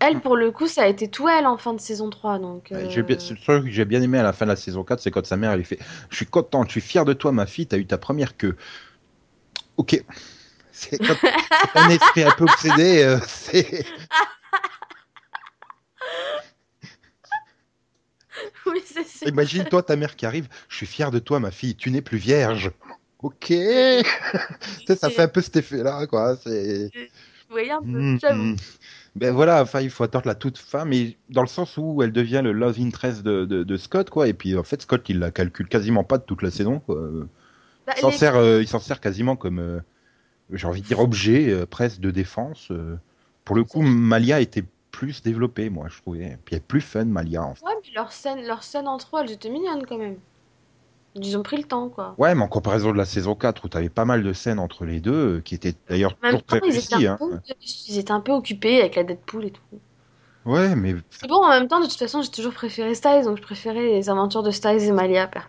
[0.00, 2.38] Elle, pour le coup, ça a été tout elle en fin de saison 3.
[2.38, 4.50] Donc, Ouais, euh, j'ai bien- le truc que j'ai bien aimé à la fin de
[4.50, 5.78] la saison 4, c'est quand sa mère elle lui fait
[6.08, 8.56] Je suis content, je suis fier de toi, ma fille, t'as eu ta première queue.
[9.76, 10.02] Ok.
[10.80, 11.00] C'est
[11.74, 13.84] un esprit un peu obsédé, euh, c'est.
[18.66, 19.28] oui, c'est sûr.
[19.28, 22.02] Imagine toi ta mère qui arrive, je suis fier de toi, ma fille, tu n'es
[22.02, 22.70] plus vierge.
[23.20, 23.46] Ok.
[23.48, 23.56] Tu
[24.86, 26.36] sais, ça fait un peu cet effet-là, quoi.
[26.36, 26.90] C'est.
[27.50, 28.18] Un peu, Mhm.
[28.20, 28.54] j'avoue.
[29.16, 32.12] Ben voilà, enfin, il faut attendre la toute fin, mais dans le sens où elle
[32.12, 34.28] devient le love interest de, de, de Scott, quoi.
[34.28, 36.96] Et puis en fait, Scott, il la calcule quasiment pas de toute la saison, quoi.
[37.86, 39.80] Bah, Il s'en les- sert, euh, il s'en sert quasiment comme, euh,
[40.52, 42.68] j'ai envie de dire, objet euh, presque de défense.
[42.70, 42.96] euh.
[43.44, 46.38] Pour le coup, Malia était plus développée, moi, je trouvais.
[46.44, 47.42] Puis elle est plus fun, Malia.
[47.42, 47.64] En fait.
[47.64, 50.16] Ouais, mais leurs scènes, leurs scènes entre eux, elles étaient mignonnes quand même.
[51.14, 52.14] Ils ont pris le temps, quoi.
[52.18, 54.84] Ouais, mais en comparaison de la saison 4, où t'avais pas mal de scènes entre
[54.84, 57.06] les deux, euh, qui étaient d'ailleurs toujours temps, très ils réussies.
[57.06, 57.16] Hein.
[57.18, 57.38] peu,
[57.88, 59.62] ils étaient un peu occupés avec la Deadpool et tout.
[60.44, 63.38] Ouais, mais C'est bon, en même temps, de toute façon, j'ai toujours préféré Styles, donc
[63.38, 65.48] je préférais les aventures de Styles et Malia, perso.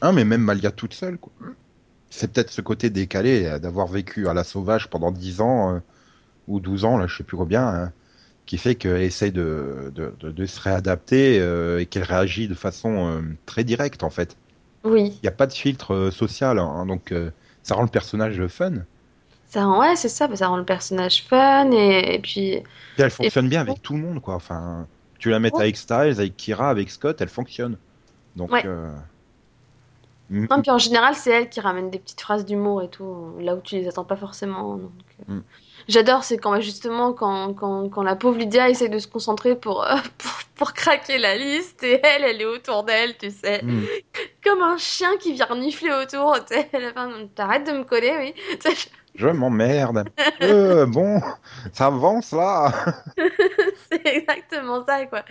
[0.00, 1.32] Ah, mais même Malia toute seule, quoi.
[2.12, 5.76] C'est peut-être ce côté décalé euh, d'avoir vécu à la sauvage pendant 10 ans.
[5.76, 5.80] euh,
[6.48, 7.92] ou 12 ans, là, je sais plus combien, hein,
[8.46, 12.54] qui fait qu'elle essaye de, de, de, de se réadapter euh, et qu'elle réagit de
[12.54, 14.36] façon euh, très directe, en fait.
[14.84, 15.18] Oui.
[15.22, 17.30] Il n'y a pas de filtre social, hein, donc euh,
[17.62, 18.72] ça rend le personnage fun.
[19.48, 22.54] Ça rend, ouais, c'est ça, ça rend le personnage fun et, et puis.
[22.54, 22.64] Et
[22.98, 24.34] elle fonctionne bien avec tout le monde, quoi.
[24.34, 27.76] Enfin, tu la mets avec Styles, avec Kira, avec Scott, elle fonctionne.
[28.36, 28.64] Donc, Ouais.
[30.32, 33.34] Mm, Non, puis en général, c'est elle qui ramène des petites phrases d'humour et tout,
[33.40, 34.76] là où tu les attends pas forcément.
[34.76, 34.92] donc,
[35.28, 35.34] euh.
[35.34, 35.44] Mm.
[35.88, 39.84] J'adore, c'est quand justement quand, quand, quand la pauvre Lydia essaie de se concentrer pour,
[39.84, 43.62] euh, pour, pour craquer la liste et elle, elle est autour d'elle, tu sais.
[43.64, 43.86] mm.
[44.44, 46.70] Comme un chien qui vient renifler autour, tu sais.
[47.34, 48.60] T'arrêtes de me coller, oui.
[49.14, 50.04] je m'emmerde.
[50.42, 51.20] Euh, bon,
[51.72, 52.72] ça avance là.
[53.92, 55.22] c'est exactement ça, quoi.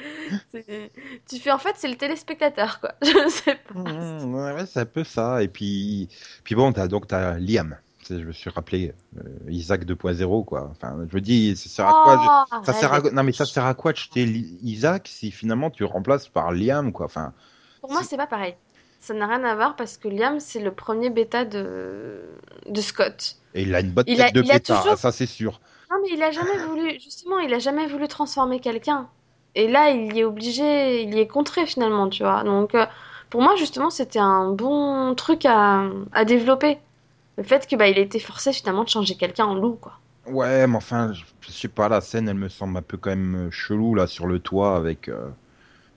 [1.28, 2.94] Tu fais en fait, c'est le téléspectateur, quoi.
[3.02, 3.78] Je sais pas.
[3.78, 5.44] Mm, ouais, ouais, c'est un peu ça.
[5.44, 6.08] Et puis,
[6.46, 7.76] puis bon, t'as donc t'as Liam.
[8.10, 10.70] Je me suis rappelé euh, Isaac 2.0 quoi.
[10.72, 13.02] Enfin, je me dis, ça sert à quoi Oh, Ça sert à...
[13.02, 16.94] Non mais ça sert à quoi de jeter Isaac si finalement tu remplaces par Liam
[16.94, 17.06] quoi.
[17.08, 17.34] Enfin,
[17.82, 18.56] Pour moi, c'est pas pareil.
[19.02, 22.22] Ça n'a rien à voir parce que Liam, c'est le premier bêta de,
[22.68, 23.38] de Scott.
[23.54, 25.26] et il a une bonne Il tête a- de il a pétard, toujours- ça c'est
[25.26, 25.62] sûr.
[25.92, 29.10] Non, mais il a jamais voulu, justement, il a jamais voulu transformer quelqu'un.
[29.56, 32.44] Et là, il y est obligé, il y est contré finalement, tu vois.
[32.44, 32.86] Donc, euh,
[33.30, 36.80] pour moi, justement, c'était un bon truc à, à développer.
[37.38, 40.00] Le fait que bah, il a été forcé finalement de changer quelqu'un en loup, quoi.
[40.26, 43.10] Ouais, mais enfin, je, je sais pas, la scène elle me semble un peu quand
[43.12, 45.10] même euh, chelou là sur le toit avec.
[45.10, 45.30] euh,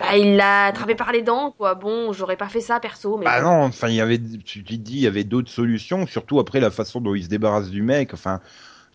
[0.04, 1.74] Bah, il l'a attrapé par les dents, quoi.
[1.74, 4.96] Bon, j'aurais pas fait ça perso, mais Bah non, enfin il avait, tu te dis,
[4.96, 8.12] il y avait d'autres solutions, surtout après la façon dont il se débarrasse du mec.
[8.12, 8.40] Enfin,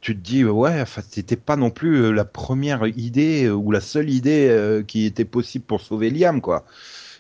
[0.02, 3.72] tu te dis, ouais, enfin c'était pas non plus euh, la première idée euh, ou
[3.72, 6.66] la seule idée euh, qui était possible pour sauver Liam, quoi.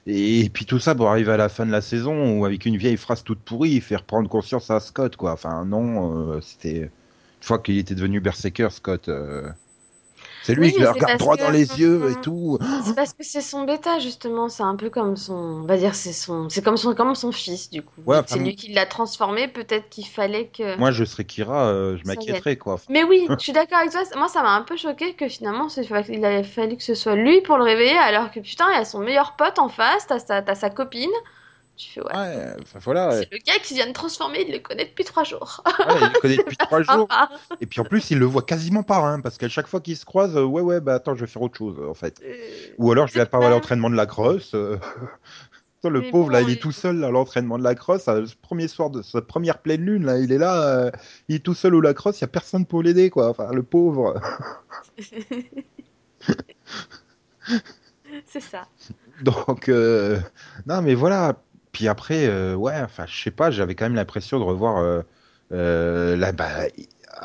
[0.07, 2.77] Et, puis tout ça pour arriver à la fin de la saison où avec une
[2.77, 5.33] vieille phrase toute pourrie, il fait reprendre conscience à Scott, quoi.
[5.33, 6.89] Enfin non, c'était une
[7.41, 9.09] fois qu'il était devenu berserker, Scott.
[10.41, 12.57] C'est lui Oui, qui le regarde droit que- dans les yeux et tout.
[12.85, 15.95] C'est parce que c'est son bêta justement, c'est un peu comme son, on va dire
[15.95, 18.01] c'est son, c'est comme son, comme son fils du coup.
[18.05, 20.77] Ouais, enfin, c'est lui qui l'a transformé, peut-être qu'il fallait que.
[20.77, 22.79] Moi, je serais Kira, euh, je m'inquiéterais, quoi.
[22.89, 24.01] Mais oui, je suis d'accord avec toi.
[24.15, 25.67] Moi, ça m'a un peu choqué que finalement,
[26.09, 28.79] il avait fallu que ce soit lui pour le réveiller, alors que putain, il y
[28.81, 31.11] a son meilleur pote en face, t'as sa, t'as sa copine.
[31.79, 32.13] Tu fais ouais.
[32.13, 33.07] Ouais, enfin voilà.
[33.09, 33.19] ouais.
[33.19, 35.63] C'est le gars qui vient de transformer, il le connaît depuis trois jours.
[35.65, 37.07] Ouais, il le connaît depuis trois jours.
[37.09, 37.29] Ah,
[37.61, 39.95] Et puis en plus, il le voit quasiment pas, hein, parce qu'à chaque fois qu'ils
[39.95, 42.19] se croisent, euh, ouais, ouais, bah attends, je vais faire autre chose, en fait.
[42.21, 42.35] euh,
[42.79, 44.53] Ou alors, je vais pas à l'entraînement de la crosse.
[44.55, 44.77] euh.
[45.85, 48.03] Le Mais pauvre, bon, là, il est tout seul à l'entraînement de la crosse.
[48.03, 50.91] Ce premier soir de sa première pleine lune, là, il est là, euh,
[51.29, 53.29] il est tout seul au lacrosse, il y a personne pour l'aider, quoi.
[53.29, 54.19] Enfin, le pauvre.
[58.25, 58.67] c'est ça.
[59.21, 60.19] Donc, euh,
[60.65, 61.41] non, mais voilà.
[61.71, 65.01] Puis après, euh, ouais, enfin, je sais pas, j'avais quand même l'impression de revoir euh,
[65.51, 66.47] euh, là, bah,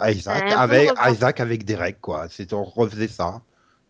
[0.07, 0.91] Isaac avec.
[1.11, 2.27] Isaac avec Derek, quoi.
[2.53, 3.41] On refaisait ça.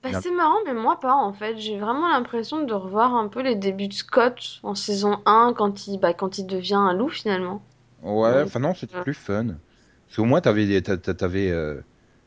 [0.03, 1.57] Bah, c'est marrant, mais moi pas en fait.
[1.57, 5.87] J'ai vraiment l'impression de revoir un peu les débuts de Scott en saison 1 quand
[5.87, 7.63] il, bah, quand il devient un loup finalement.
[8.03, 9.03] Ouais, enfin non, c'était Ouais.
[9.03, 9.47] plus fun.
[10.07, 11.81] Parce qu'au moins, t'avais t'avais euh,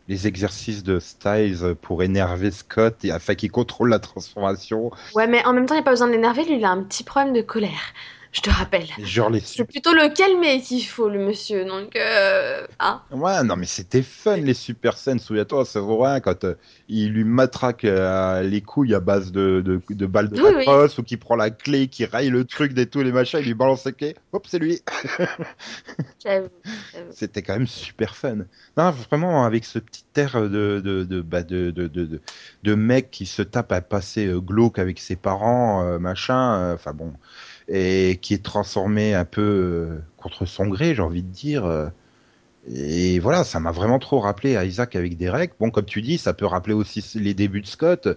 [0.07, 4.89] les exercices de Styles pour énerver Scott et afin qu'il contrôle la transformation.
[5.13, 6.71] Ouais, mais en même temps, il n'y a pas besoin de l'énerver, lui il a
[6.71, 7.93] un petit problème de colère.
[8.37, 8.85] Je te rappelle.
[8.99, 11.65] Genre les C'est plutôt le calmer qu'il faut, le monsieur.
[11.65, 13.01] Donc, euh, hein.
[13.09, 15.17] Ouais, non, mais c'était fun les super scènes.
[15.17, 16.53] Souviens-toi, c'est vrai, quand euh,
[16.87, 20.65] il lui matraque euh, les couilles à base de, de, de balles de Oui, oui.
[20.99, 23.55] ou qu'il prend la clé, qui raille le truc des tous les machins, il lui
[23.55, 24.15] balance la clé.
[24.33, 24.83] Hop, c'est lui.
[27.09, 28.45] C'était quand même super fun.
[28.77, 33.41] Non, vraiment, avec ce petit air de, de, de, bah, de, de, mec qui se
[33.41, 37.13] tape à passer euh, glauque avec ses parents, machin, enfin bon,
[37.67, 41.65] et qui est transformé un peu euh, contre son gré, j'ai envie de dire.
[41.65, 41.87] euh.
[42.67, 45.53] et voilà, ça m'a vraiment trop rappelé Isaac avec Derek.
[45.59, 48.07] Bon, comme tu dis, ça peut rappeler aussi les débuts de Scott.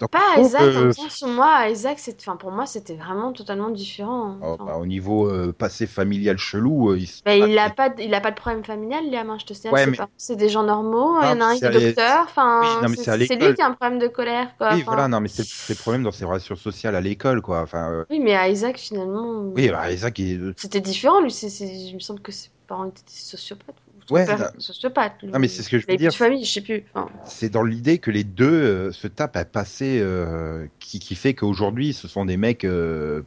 [0.00, 1.98] Donc, Pas Isaac, sens où moi, Isaac.
[2.20, 4.36] Enfin, pour moi, c'était vraiment totalement différent.
[4.42, 7.70] Oh, Enfin, bah, au niveau euh, passé familial chelou, euh, il se- bah, il a
[7.70, 9.68] pas, de- il a pas de problème familial, Liam, hein, je te.
[9.68, 11.18] Ouais, mais- parents, c'est des gens normaux.
[11.22, 12.24] Il y en a un qui est docteur.
[12.24, 14.74] Enfin, Oui, c'est lui qui a un problème de colère, quoi.
[14.74, 17.62] Oui, voilà, non, mais c'est c'est le problème dans ses relations sociales à l'école, quoi.
[17.62, 21.20] Enfin, euh, Oui, mais à Isaac, finalement, oui, bah, Isaac, il- c'était différent.
[21.20, 23.76] Lui, il me semble que ses parents étaient des sociopathes.
[24.10, 25.22] Ouais, père était sociopathe.
[25.22, 25.30] lui.
[25.30, 26.12] Non, mais c'est ce que je veux dire.
[26.14, 26.84] famille, je sais plus.
[26.94, 31.14] Enfin, c'est dans l'idée que les deux euh, se tapent à passer, euh, qui, qui
[31.14, 33.22] fait qu'aujourd'hui, ce sont des mecs euh,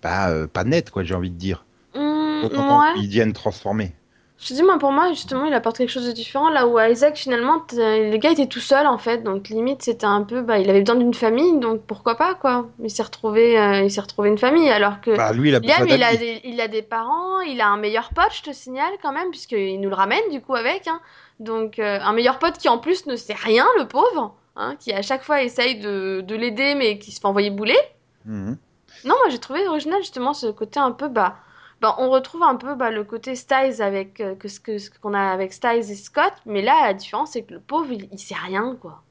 [0.00, 1.64] pas, euh, pas nets, quoi, j'ai envie de dire.
[1.94, 2.92] où ouais.
[2.96, 3.92] ils viennent transformer.
[4.38, 6.50] Je te dis, moi, pour moi, justement, il apporte quelque chose de différent.
[6.50, 9.22] Là où Isaac, finalement, t- le gars était tout seul, en fait.
[9.22, 10.42] Donc, limite, c'était un peu.
[10.42, 12.66] Bah, il avait besoin d'une famille, donc pourquoi pas, quoi.
[12.82, 14.68] Il s'est retrouvé, euh, il s'est retrouvé une famille.
[14.68, 17.40] Alors que Bah, lui, il a besoin Liam, il a, des, il a des parents,
[17.40, 20.42] il a un meilleur pote, je te signale, quand même, puisqu'il nous le ramène, du
[20.42, 20.86] coup, avec.
[20.86, 21.00] Hein.
[21.40, 24.34] Donc, euh, un meilleur pote qui, en plus, ne sait rien, le pauvre.
[24.58, 27.76] Hein, qui, à chaque fois, essaye de, de l'aider, mais qui se fait envoyer bouler.
[28.24, 28.56] Mhm.
[29.04, 31.36] Non, moi j'ai trouvé original justement ce côté un peu bah,
[31.80, 34.90] bah on retrouve un peu bah, le côté Styles avec euh, que ce que ce
[34.90, 38.08] qu'on a avec Styles et Scott, mais là la différence c'est que le pauvre il,
[38.12, 39.02] il sait rien quoi.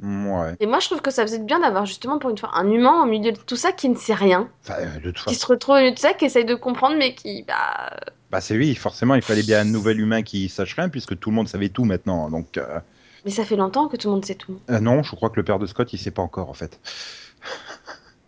[0.00, 0.54] Ouais.
[0.60, 3.02] Et moi je trouve que ça faisait bien d'avoir justement pour une fois un humain
[3.02, 5.46] au milieu de tout ça qui ne sait rien, Enfin, euh, de toute qui se
[5.46, 7.90] retrouve au milieu de tout ça, qui essaye de comprendre mais qui bah
[8.30, 8.74] bah, c'est lui.
[8.74, 11.70] Forcément, il fallait bien un nouvel humain qui sache rien, puisque tout le monde savait
[11.70, 12.28] tout maintenant.
[12.30, 12.78] Donc, euh,
[13.24, 14.60] mais ça fait longtemps que tout le monde sait tout.
[14.70, 16.78] euh, non, je crois que le père de Scott, il sait pas encore, en fait.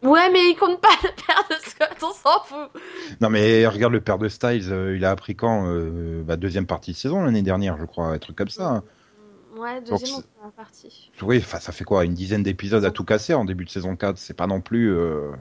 [0.03, 2.71] Ouais mais il compte pas le père de Scott, on s'en fout.
[3.21, 6.67] Non, mais regarde le père de Styles, euh, il a appris quand euh, bah, Deuxième
[6.67, 8.69] partie de saison l'année dernière, je crois, un truc comme ça.
[8.71, 8.85] hein.
[9.57, 11.11] Ouais Donc, deuxième première partie.
[11.23, 14.17] Oui, ça fait quoi Une dizaine d'épisodes à tout casser en début de saison 4.
[14.17, 14.91] C'est pas non plus.
[14.95, 15.33] euh,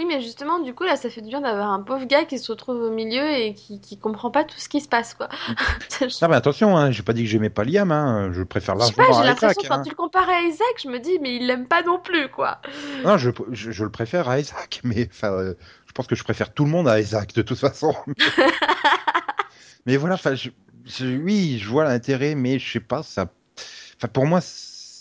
[0.00, 2.38] Oui, mais justement, du coup, là, ça fait du bien d'avoir un pauvre gars qui
[2.38, 5.28] se retrouve au milieu et qui, qui comprend pas tout ce qui se passe, quoi.
[6.22, 8.86] Non, mais attention, hein, j'ai pas dit que j'aimais pas Liam, hein, je préfère je
[8.86, 9.82] sais largement pas, j'ai l'impression, quand hein.
[9.82, 12.62] tu le compares à Isaac, je me dis, mais il l'aime pas non plus, quoi.
[13.04, 15.52] Non, je, je, je le préfère à Isaac, mais enfin, euh,
[15.84, 17.94] je pense que je préfère tout le monde à Isaac de toute façon.
[19.84, 20.32] mais voilà, enfin,
[21.02, 23.26] oui, je vois l'intérêt, mais je sais pas, ça,
[23.98, 24.40] enfin, pour moi,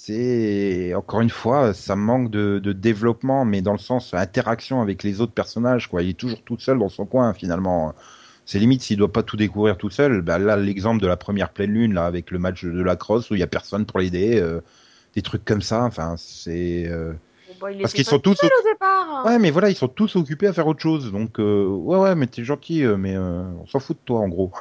[0.09, 5.03] c'est encore une fois, ça manque de, de développement, mais dans le sens interaction avec
[5.03, 6.01] les autres personnages, quoi.
[6.01, 7.93] Il est toujours tout seul dans son coin, finalement.
[8.45, 10.21] C'est limite s'il doit pas tout découvrir tout seul.
[10.21, 13.29] Bah, là, l'exemple de la première pleine lune, là, avec le match de la crosse
[13.29, 14.61] où il y a personne pour l'aider, euh,
[15.13, 15.83] des trucs comme ça.
[15.83, 16.87] Enfin, c'est.
[16.87, 17.13] euh,
[17.47, 19.25] Bon, bah, Parce qu'ils sont tous au départ.
[19.25, 21.11] Ouais, mais voilà, ils sont tous occupés à faire autre chose.
[21.11, 24.29] Donc, euh, ouais, ouais, mais t'es gentil, mais euh, on s'en fout de toi, en
[24.29, 24.51] gros.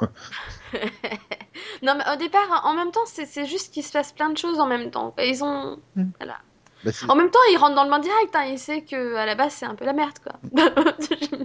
[1.83, 4.59] Non, mais au départ, en même temps, c'est juste qu'il se passe plein de choses
[4.59, 5.13] en même temps.
[5.17, 5.77] Et Ils ont...
[6.83, 8.45] Bah, c'est- En même temps, il rentre dans le bain direct, hein.
[8.45, 10.33] Il sait que à la base, c'est un peu la merde, quoi.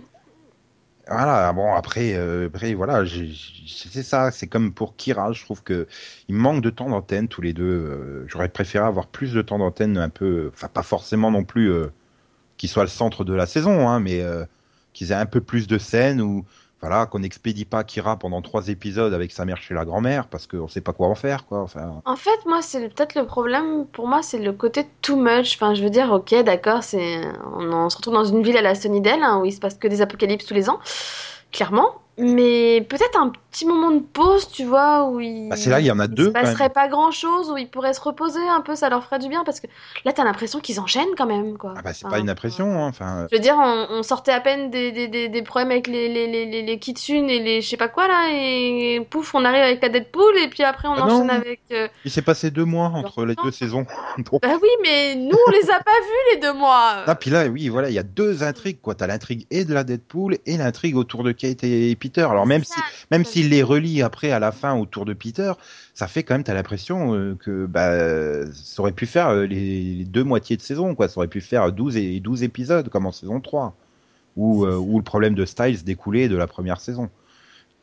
[1.06, 4.30] Voilà, bon, après, euh, après voilà, c'est ça.
[4.30, 5.86] C'est comme pour Kira, je trouve que
[6.28, 7.64] il manque de temps d'antenne tous les deux.
[7.64, 11.70] Euh, J'aurais préféré avoir plus de temps d'antenne, un peu, enfin, pas forcément non plus
[11.70, 11.88] euh,
[12.58, 14.44] qu'ils soient le centre de la saison, hein, mais euh,
[14.94, 16.46] qu'ils aient un peu plus de scènes où,
[16.86, 20.46] voilà, qu'on n'expédie pas Kira pendant trois épisodes avec sa mère chez la grand-mère parce
[20.46, 21.62] qu'on sait pas quoi en faire, quoi.
[21.62, 23.86] Enfin, En fait, moi, c'est peut-être le problème.
[23.86, 25.54] Pour moi, c'est le côté too much.
[25.54, 29.22] Enfin, je veux dire, ok, d'accord, on se retrouve dans une ville à la Sunnydale
[29.22, 30.78] hein, où il se passe que des apocalypses tous les ans,
[31.52, 32.03] clairement.
[32.16, 35.48] Mais peut-être un petit moment de pause, tu vois, où il.
[35.48, 36.32] Bah, c'est là, il y en a deux, même.
[36.32, 39.42] passerait pas grand-chose, où ils pourraient se reposer un peu, ça leur ferait du bien,
[39.44, 39.66] parce que
[40.04, 41.74] là, t'as l'impression qu'ils enchaînent quand même, quoi.
[41.76, 43.26] ah bah, c'est Enfin, pas une impression, hein, enfin.
[43.30, 46.08] Je veux dire, on, on sortait à peine des, des, des, des problèmes avec les,
[46.08, 49.44] les, les, les, les kitsune et les je sais pas quoi là, et pouf, on
[49.44, 51.34] arrive avec la Deadpool, et puis après on Ah enchaîne non.
[51.34, 51.60] avec.
[51.72, 53.86] euh, Il s'est passé deux mois entre les deux saisons.
[54.18, 57.02] Donc, Bah oui, mais nous on les a pas vus les deux mois.
[57.06, 58.94] Ah, puis là, oui, voilà, il y a deux intrigues, quoi.
[58.94, 62.22] T'as l'intrigue et de la Deadpool et l'intrigue autour de Kate et Peter.
[62.22, 62.78] Alors même si,
[63.10, 65.52] même s'il les relie après à la fin autour de Peter,
[65.94, 70.04] ça fait quand même, t'as l'impression euh, que bah, ça aurait pu faire euh, les,
[70.04, 71.08] deux moitiés de saison, quoi.
[71.08, 73.74] Ça aurait pu faire 12, et, 12 épisodes comme en saison 3,
[74.36, 77.08] où, euh, où le problème de Styles découlait de la première saison.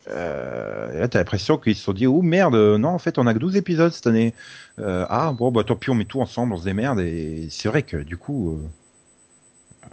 [0.10, 3.28] Euh, là, t'as l'impression qu'ils se sont dit, oh merde, euh, non, en fait, on
[3.28, 4.34] a que 12 épisodes cette année.
[4.78, 7.00] Ah, bon, bah tant pis, on met tout ensemble, on se démerde.
[7.00, 8.60] Et c'est vrai que du coup.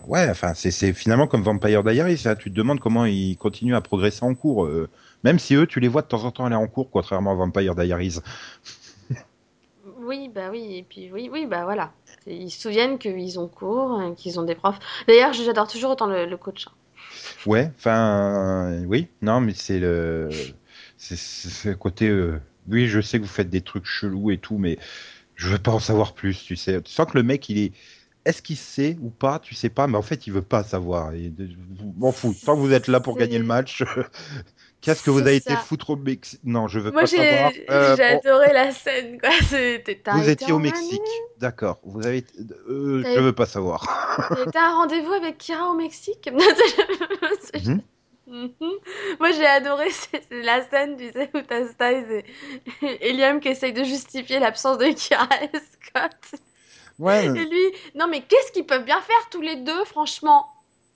[0.06, 2.36] Ouais, enfin, c'est finalement comme Vampire Diaries, ça.
[2.36, 4.88] Tu te demandes comment ils continuent à progresser en cours, euh,
[5.24, 7.34] même si eux, tu les vois de temps en temps aller en cours, contrairement à
[7.34, 8.18] Vampire Diaries.
[9.98, 11.92] Oui, bah oui, et puis oui, oui, bah voilà.
[12.26, 14.78] Ils se souviennent qu'ils ont cours, hein, qu'ils ont des profs.
[15.08, 16.66] D'ailleurs, j'adore toujours autant le, le coach.
[16.68, 16.72] hein.
[17.46, 20.54] Ouais, enfin, euh, oui, non, mais c'est le,
[20.96, 22.08] c'est c'est le côté.
[22.08, 24.78] euh, oui, je sais que vous faites des trucs chelous et tout, mais
[25.36, 26.42] je veux pas en savoir plus.
[26.44, 27.72] Tu sais, tu sens que le mec, il est.
[28.28, 31.12] Est-ce qu'il sait ou pas Tu sais pas, mais en fait, il veut pas savoir.
[31.14, 31.32] Et
[31.96, 32.34] m'en fous.
[32.44, 33.82] Tant que vous êtes là pour gagner le match,
[34.82, 37.52] qu'est-ce que vous avez été foutre au Mexique Non, je veux Moi, pas j'ai savoir.
[37.68, 38.18] j'ai Euh, bon.
[38.18, 39.30] adoré la scène, quoi.
[40.12, 41.00] Vous étiez au Mexique,
[41.38, 41.80] d'accord.
[41.84, 42.24] Vous avez,
[42.68, 43.86] euh, je veux pas savoir.
[44.52, 46.28] T'as un rendez-vous avec Kira au Mexique?
[47.54, 47.82] Mhm.
[48.26, 48.72] Mhm.
[49.20, 52.22] Moi j'ai adoré c'est la scène tu sais où t'as Styles
[52.82, 56.40] et, et Liam qui essaye de justifier l'absence de Kira et Scott
[56.98, 57.26] Ouais.
[57.26, 60.46] et lui non mais qu'est-ce qu'ils peuvent bien faire tous les deux franchement?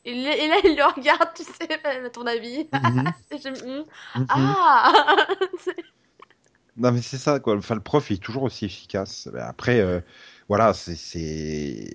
[0.04, 0.34] Et, là-
[0.64, 4.20] il le regarde tu sais à ton avis Mhm, hmm.
[4.20, 4.26] mhm.
[4.28, 4.92] ah
[6.76, 7.56] Non, mais c'est ça, quoi.
[7.56, 9.28] Enfin, le prof est toujours aussi efficace.
[9.32, 10.00] Ben, Après, euh,
[10.48, 11.90] voilà, c'est.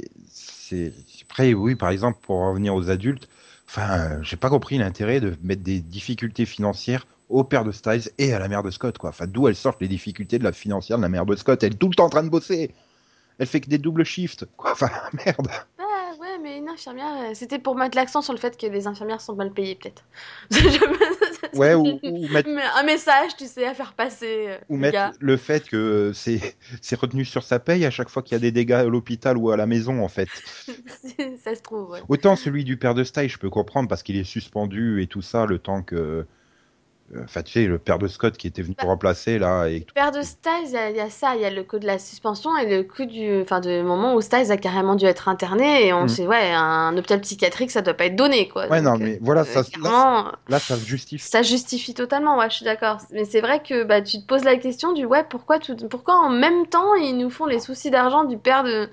[1.24, 3.28] Après, oui, par exemple, pour revenir aux adultes,
[3.67, 8.34] enfin, j'ai pas compris l'intérêt de mettre des difficultés financières au père de Styles et
[8.34, 9.10] à la mère de Scott, quoi.
[9.10, 11.63] Enfin, d'où elles sortent les difficultés de la financière de la mère de Scott.
[11.63, 12.72] Elle est tout le temps en train de bosser.
[13.39, 14.71] Elle fait que des doubles shifts, quoi.
[14.71, 14.89] Enfin,
[15.26, 15.47] merde.
[15.80, 18.88] Ah ouais, mais une infirmière, euh, c'était pour mettre l'accent sur le fait que les
[18.88, 20.04] infirmières sont mal payées, peut-être.
[21.54, 24.45] Ouais, ou, ou mettre, un message, tu sais, à faire passer.
[24.50, 25.12] euh, ou mettre gars.
[25.19, 28.39] le fait que c'est c'est retenu sur sa paye à chaque fois qu'il y a
[28.39, 30.30] des dégâts à l'hôpital ou à la maison, en fait.
[31.43, 32.02] ça se trouve, ouais.
[32.10, 35.21] Autant celui du père de Styles, je peux comprendre parce qu'il est suspendu et tout
[35.21, 36.26] ça, le temps que.
[37.15, 38.84] Euh, Enfin, tu sais, le père de Scott qui était venu Bah.
[38.84, 39.67] le remplacer là.
[39.67, 39.86] Et...
[39.93, 41.80] Père de Styles, il y, a- il y a ça, il y a le coup
[41.80, 45.06] de la suspension et le coup du, enfin, de moment où Styles a carrément dû
[45.06, 46.08] être interné et on Mm.
[46.10, 48.67] sait, ouais, un hôpital psychiatrique, ça doit pas être donné, quoi.
[48.67, 51.26] Ouais, Donc, non, mais euh, voilà, euh, ça, là, là, ça se justifie.
[51.28, 52.98] ça justifie totalement, ouais, je suis d'accord.
[53.12, 56.15] Mais c'est vrai que bah, tu te poses la question du, ouais, pourquoi, tout, pourquoi
[56.15, 58.89] en même temps ils nous font les soucis d'argent du père de,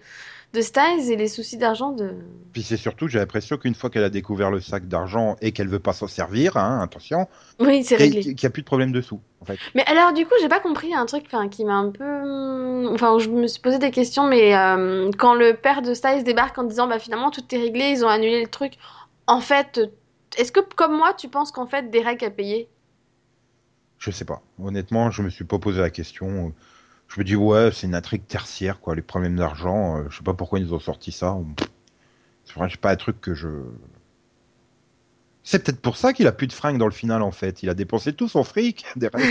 [0.55, 2.15] de Styles et les soucis d'argent de.
[2.53, 5.69] Puis c'est surtout, j'ai l'impression qu'une fois qu'elle a découvert le sac d'argent et qu'elle
[5.69, 7.27] veut pas s'en servir, hein, attention,
[7.59, 8.21] Oui, c'est réglé.
[8.23, 9.59] qu'il n'y a plus de problème dessous, en fait.
[9.75, 12.89] Mais alors, du coup, j'ai pas compris un truc qui m'a un peu.
[12.93, 16.57] Enfin, je me suis posé des questions, mais euh, quand le père de Styles débarque
[16.57, 18.75] en disant bah finalement tout est réglé, ils ont annulé le truc.
[19.27, 19.81] En fait,
[20.39, 22.69] est-ce que comme moi, tu penses qu'en fait Derek a payé?
[23.99, 24.43] Je sais pas.
[24.63, 26.53] Honnêtement, je me suis pas posé la question.
[27.15, 29.99] Je me dis, ouais, c'est une intrigue tertiaire, quoi, les problèmes d'argent.
[29.99, 31.39] euh, Je sais pas pourquoi ils ont sorti ça.
[32.45, 33.49] C'est vrai, pas un truc que je.
[35.45, 37.63] C'est peut-être pour ça qu'il a plus de fringues dans le final, en fait.
[37.63, 38.85] Il a dépensé tout son fric.
[38.97, 39.23] Derek.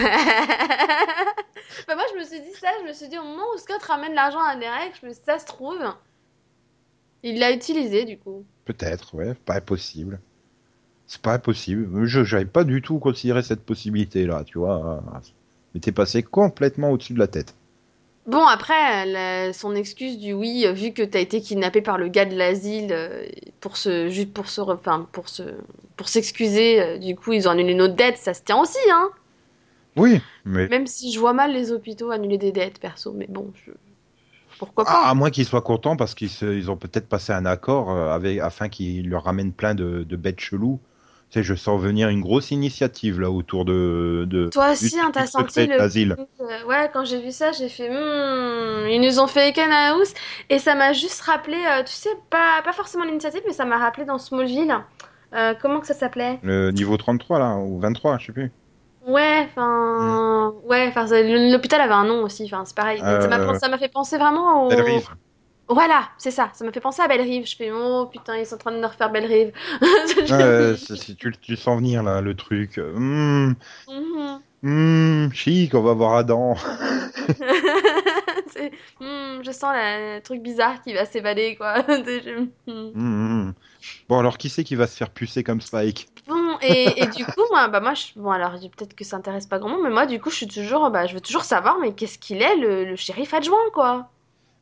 [1.88, 3.82] Bah moi, je me suis dit ça, je me suis dit au moment où Scott
[3.84, 5.80] ramène l'argent à Derek, je me suis dit, ça se trouve,
[7.24, 8.46] il l'a utilisé du coup.
[8.64, 10.22] Peut-être, ouais, pas impossible.
[11.08, 12.06] C'est pas impossible.
[12.06, 15.04] Je n'avais pas du tout considéré cette possibilité-là, tu vois.
[15.74, 17.56] Mais t'es passé complètement au-dessus de la tête.
[18.26, 22.08] Bon, après, la- son excuse du oui, euh, vu que t'as été kidnappé par le
[22.08, 23.26] gars de l'asile euh,
[23.60, 25.44] pour se, juste pour se, enfin, pour se,
[25.98, 29.12] pour s'excuser, euh, du coup, ils ont annulé nos dettes, ça se tient aussi, hein.
[29.96, 30.70] Oui, mais.
[30.70, 33.72] Même si je vois mal les hôpitaux annuler des dettes, perso, mais bon, je...
[34.58, 35.10] pourquoi Ah, pas.
[35.10, 38.40] à moins qu'ils soient contents parce qu'ils ils ont peut-être passé un accord euh, avec,
[38.40, 40.80] afin qu'ils leur ramènent plein de, de bêtes cheloues.
[41.34, 44.28] Tu sais, je sens venir une grosse initiative là autour de.
[44.30, 46.16] de Toi aussi, hein, t'as senti le l'asile.
[46.16, 49.72] truc, euh, ouais, quand j'ai vu ça, j'ai fait, hmm, ils nous ont fait Eken
[49.72, 50.14] House,
[50.52, 53.80] et ça m'a juste rappelé, euh, tu sais, pas, pas forcément l'initiative, mais ça m'a
[53.80, 54.78] rappelé dans Smallville,
[55.34, 56.40] euh, comment que ça s'appelait?
[56.44, 58.52] Le niveau 33 là, ou 23, je sais plus.
[59.08, 63.02] Ouais, enfin, ouais, enfin, ça- l'hôpital avait un nom aussi, enfin, c'est pareil.
[63.02, 65.02] Euh, ça m'a fait penser vraiment au.
[65.70, 66.52] Voilà, c'est ça.
[66.54, 67.46] Ça m'a fait penser à Belle Rive.
[67.48, 69.52] Je fais, oh putain, ils sont en train de nous refaire Belle Rive.
[70.78, 72.78] C'est- tu, tu sens venir là le truc.
[72.78, 73.56] Hum,
[73.88, 74.42] Mhm.
[74.64, 76.56] hum, chic, on va voir Adam.
[79.00, 81.80] Hmm, je sens le truc bizarre qui va s'évader, quoi.
[82.68, 82.92] Hmm.
[82.96, 83.54] Hum.
[84.08, 86.08] Bon, alors qui c'est qui va se faire pucer comme Spike?
[86.28, 88.06] Bon, et, et du coup, moi, bah, moi je...
[88.16, 90.48] bon, alors peut-être que ça intéresse pas grand monde, mais moi, du coup, je suis
[90.48, 94.10] toujours, bah, je veux toujours savoir, mais qu'est-ce qu'il est, le, le shérif adjoint, quoi?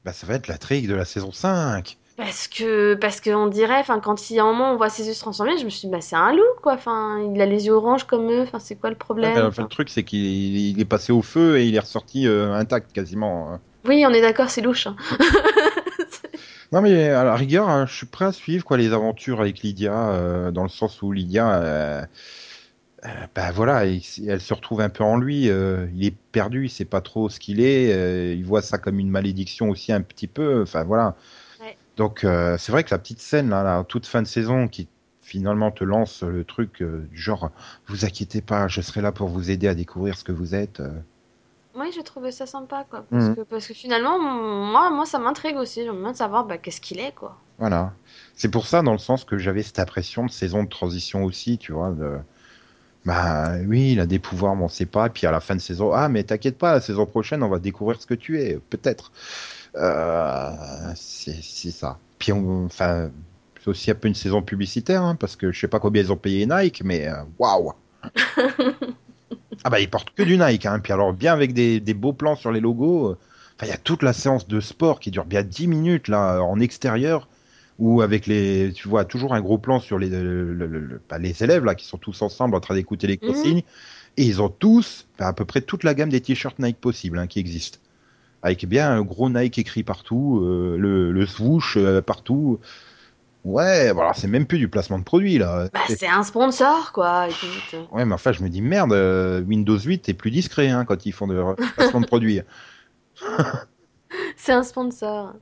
[0.05, 1.97] Bah, ça va être la trigue de la saison 5.
[2.17, 5.07] Parce que, parce qu'on dirait, enfin, quand il y a un moment, on voit ses
[5.07, 6.73] yeux se transformer, je me suis dit, bah, c'est un loup, quoi.
[6.73, 8.41] Enfin, il a les yeux orange comme eux.
[8.41, 11.21] Enfin, c'est quoi le problème Ouais, enfin, le truc, c'est qu'il il est passé au
[11.21, 13.51] feu et il est ressorti euh, intact quasiment.
[13.53, 13.59] hein.
[13.85, 14.87] Oui, on est d'accord, c'est louche.
[14.87, 14.95] hein.
[16.71, 19.59] Non, mais à la rigueur, hein, je suis prêt à suivre quoi les aventures avec
[19.59, 22.01] Lydia, euh, dans le sens où Lydia, euh,
[23.35, 25.49] bah voilà, il- elle se retrouve un peu en lui.
[25.49, 27.93] euh, il est perdu, il sait pas trop ce qu'il est.
[27.93, 30.61] euh, il voit ça comme une malédiction aussi un petit peu.
[30.63, 31.15] Enfin voilà.
[31.61, 31.77] Ouais.
[31.97, 34.87] Donc euh, c'est vrai que la petite scène là, là, toute fin de saison, qui
[35.21, 37.51] finalement te lance le truc du genre,
[37.87, 40.79] vous inquiétez pas, je serai là pour vous aider à découvrir ce que vous êtes.
[40.81, 40.91] euh.
[41.73, 43.05] Oui, j'ai trouvé ça sympa, quoi.
[43.09, 43.35] Parce, Mhm.
[43.37, 45.83] que, parce que finalement, moi, moi ça m'intrigue aussi.
[45.85, 47.37] J'aimerais bien savoir bah, qu'est-ce qu'il est, quoi.
[47.59, 47.93] Voilà.
[48.35, 51.57] C'est pour ça, dans le sens que j'avais cette impression de saison de transition aussi,
[51.57, 51.91] tu vois.
[51.91, 52.17] De...
[53.05, 55.09] Bah oui, il a des pouvoirs, mais on sait pas.
[55.09, 57.59] Puis à la fin de saison, ah, mais t'inquiète pas, la saison prochaine, on va
[57.59, 59.11] découvrir ce que tu es, peut-être.
[59.75, 60.51] Euh,
[60.95, 61.97] c'est ça.
[62.19, 63.09] Puis on, enfin,
[63.59, 66.11] c'est aussi un peu une saison publicitaire, hein, parce que je sais pas combien ils
[66.11, 67.73] ont payé Nike, mais euh, waouh!
[69.63, 70.79] ah bah ils portent que du Nike, hein.
[70.79, 73.15] Puis alors bien avec des, des beaux plans sur les logos.
[73.55, 76.41] Enfin, il y a toute la séance de sport qui dure bien 10 minutes là
[76.41, 77.27] en extérieur
[77.81, 81.17] où avec les tu vois toujours un gros plan sur les le- le- le- bah,
[81.17, 83.27] les élèves là qui sont tous ensemble en train d'écouter les Mhm.
[83.27, 83.63] consignes
[84.17, 87.17] et ils ont tous bah, à peu près toute la gamme des t-shirts Nike possibles
[87.19, 87.79] hein, qui existent
[88.43, 92.59] avec bien un gros Nike écrit partout euh, le, le swoosh euh, partout
[93.45, 96.91] ouais voilà c'est même plus du placement de produit là Bah, C'est- c'est un sponsor,
[96.93, 97.27] quoi.
[97.29, 97.75] Écoute.
[97.91, 101.05] ouais mais enfin je me dis merde euh, Windows 8 est plus discret hein, quand
[101.07, 101.41] ils font de
[101.75, 102.41] placement de produit
[104.37, 105.33] C'est un sponsor.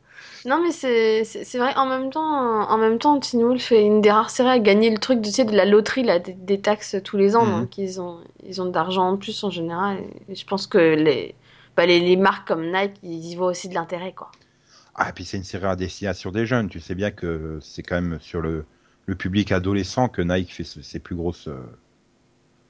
[0.45, 2.21] Non, mais c'est vrai, en même temps,
[2.69, 5.31] en même temps, Teen Wolf est une des rares séries à gagner le truc tu
[5.31, 7.45] sais, de la loterie, là, des, des taxes tous les ans.
[7.45, 7.59] Mhm.
[7.61, 9.99] Donc, ils ont, ils ont de l'argent en plus en général.
[10.29, 11.35] Et je pense que les,
[11.75, 14.31] bah, les, les marques comme Nike, ils y voient aussi de l'intérêt, quoi.
[14.95, 16.69] Ah, et puis c'est une série à destination des jeunes.
[16.69, 18.65] Tu sais bien que c'est quand même sur le,
[19.05, 21.57] le public adolescent que Nike fait ses plus grosses euh,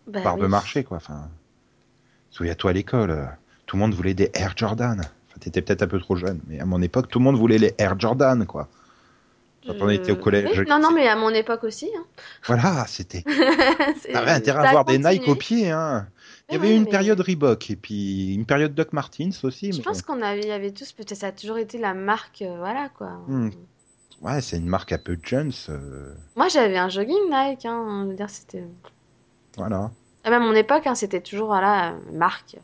[0.08, 0.97] Bah parts de marché, quoi.
[0.97, 1.30] Enfin,
[2.30, 3.26] souviens-toi à l'école, euh,
[3.66, 5.02] tout le monde voulait des Air Jordan.
[5.40, 7.74] T'étais peut-être un peu trop jeune, mais à mon époque, tout le monde voulait les
[7.78, 8.68] Air Jordan, quoi.
[9.66, 11.90] Quand on était au collège, Oui, je Non, non, mais à mon époque aussi.
[11.98, 12.04] hein.
[12.48, 13.24] Voilà, c'était.
[14.02, 15.32] C'est- T'avais intérêt ça à avoir des Nike continué.
[15.32, 16.08] au pied, hein.
[16.50, 19.72] Il y avait oui, une mais- période Reebok et puis une période Doc Martens aussi.
[19.72, 22.42] Je mais- pense qu'on avait, y avait tous, peut-être ça a toujours été la marque,
[22.42, 23.12] euh, voilà quoi.
[23.28, 23.50] Hmm.
[24.22, 25.52] Ouais, c'est une marque un peu Jones.
[25.70, 28.64] euh, Moi j'avais un jogging Nike, hein, je veux dire c'était.
[29.58, 29.92] Voilà.
[30.24, 32.58] Ah, même à mon époque, hein, c'était toujours voilà euh, marque.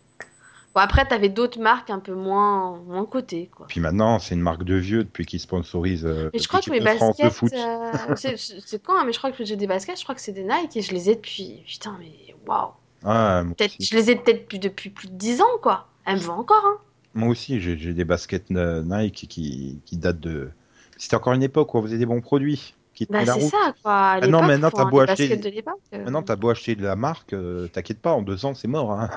[0.76, 3.66] Bon après t'avais d'autres marques un peu moins, moins cotées quoi.
[3.68, 6.70] Puis maintenant, c'est une marque de vieux depuis qu'ils sponsorisent euh, Mais je crois que
[6.70, 10.16] mes baskets, euh, c'est con, hein, mais je crois que j'ai des baskets, je crois
[10.16, 12.72] que c'est des Nike et je les ai depuis, putain mais waouh.
[13.06, 13.44] Ah,
[13.80, 15.88] je les ai peut-être depuis, depuis plus de 10 ans quoi.
[16.06, 16.78] Elles me vont encore hein.
[17.14, 20.50] Moi aussi, j'ai des baskets euh, Nike qui, qui datent de.
[20.98, 23.94] C'était encore une époque où on faisait des bons produits qui Bah c'est ça quoi.
[23.94, 25.48] Ah non, l'époque, maintenant, t'as beau acheter- de
[25.94, 28.92] euh, Maintenant, beau acheter de la marque, euh, t'inquiète pas, en deux ans, c'est mort.
[28.92, 29.10] hein.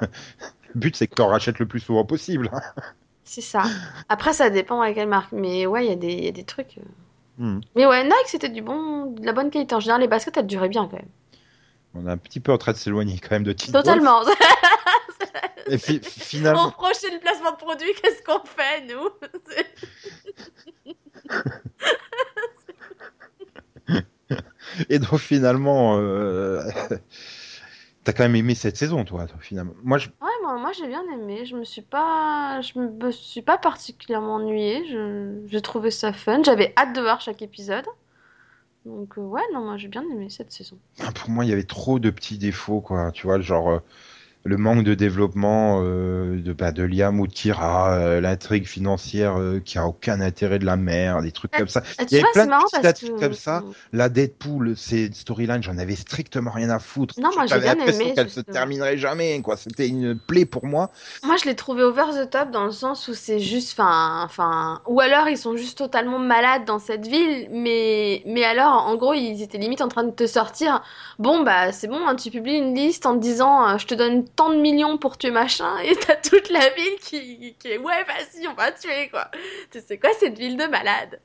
[0.75, 2.51] Le but, c'est que t'en rachètes le plus souvent possible.
[3.25, 3.63] C'est ça.
[4.09, 5.33] Après, ça dépend à quelle marque.
[5.33, 6.79] Mais ouais, il y, a des- il y a des trucs.
[6.79, 6.83] euh.
[7.39, 7.61] Hmm.
[7.77, 9.75] Mais ouais, Nike, c'était du bon, de la bonne qualité.
[9.75, 11.09] En général, les baskets, elles duraient bien quand même.
[11.95, 13.73] On est un petit peu en train de s'éloigner quand même de Teen.
[13.73, 14.23] Totalement.
[15.71, 19.09] Et fi- On finalement, prochaine placement de produit, qu'est-ce qu'on fait, nous?
[24.91, 26.63] Et donc finalement, euh,
[28.09, 29.75] t'as quand même aimé cette saison, toi, finalement.
[29.83, 30.09] Moi, je...
[30.09, 31.45] Ouais, moi, moi j'ai bien aimé.
[31.45, 34.87] Je me suis pas, je me suis pas particulièrement ennuyée.
[34.89, 36.43] Je, j'ai trouvé ça fun.
[36.43, 37.85] J'avais hâte de voir chaque épisode.
[38.87, 40.79] Donc euh, ouais, non, moi j'ai bien aimé cette saison.
[41.17, 43.13] pour moi, il y avait trop de petits défauts, quoi.
[43.13, 43.79] Tu vois, genre euh,
[44.45, 49.39] le manque de développement euh, de, bah, de Liam ou de Kira, euh, l'intrigue financière
[49.39, 51.83] euh, qui a aucun intérêt de la merde, des trucs comme ça.
[51.99, 53.63] Ah, Il y avait plein de que comme ça.
[53.93, 57.15] La Deadpool, c'est une storyline, j'en avais strictement rien à foutre.
[57.21, 59.57] Non, moi, J'avais l'impression qu'elle se terminerait jamais, quoi.
[59.57, 60.91] C'était une plaie pour moi.
[61.25, 64.81] Moi, je l'ai trouvé over the top dans le sens où c'est juste, enfin, enfin,
[64.87, 69.15] ou alors ils sont juste totalement malades dans cette ville, mais, mais alors, en gros,
[69.15, 70.83] ils étaient limite en train de te sortir.
[71.19, 74.25] Bon, bah, c'est bon, hein, tu publies une liste en te disant, je te donne
[74.37, 78.05] tant de millions pour tuer machin, et t'as toute la ville qui, qui est, ouais,
[78.05, 79.31] vas-y, on va tuer, quoi.
[79.71, 81.21] Tu sais quoi, cette ville de malades?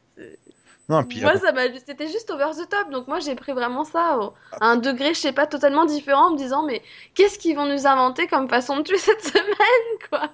[0.89, 3.85] Non, puis Moi, ça m'a, c'était juste over the top, donc moi, j'ai pris vraiment
[3.85, 6.81] ça au- à un degré, je sais pas, totalement différent, en me disant, mais
[7.13, 10.29] qu'est-ce qu'ils vont nous inventer comme façon de tuer cette semaine, quoi?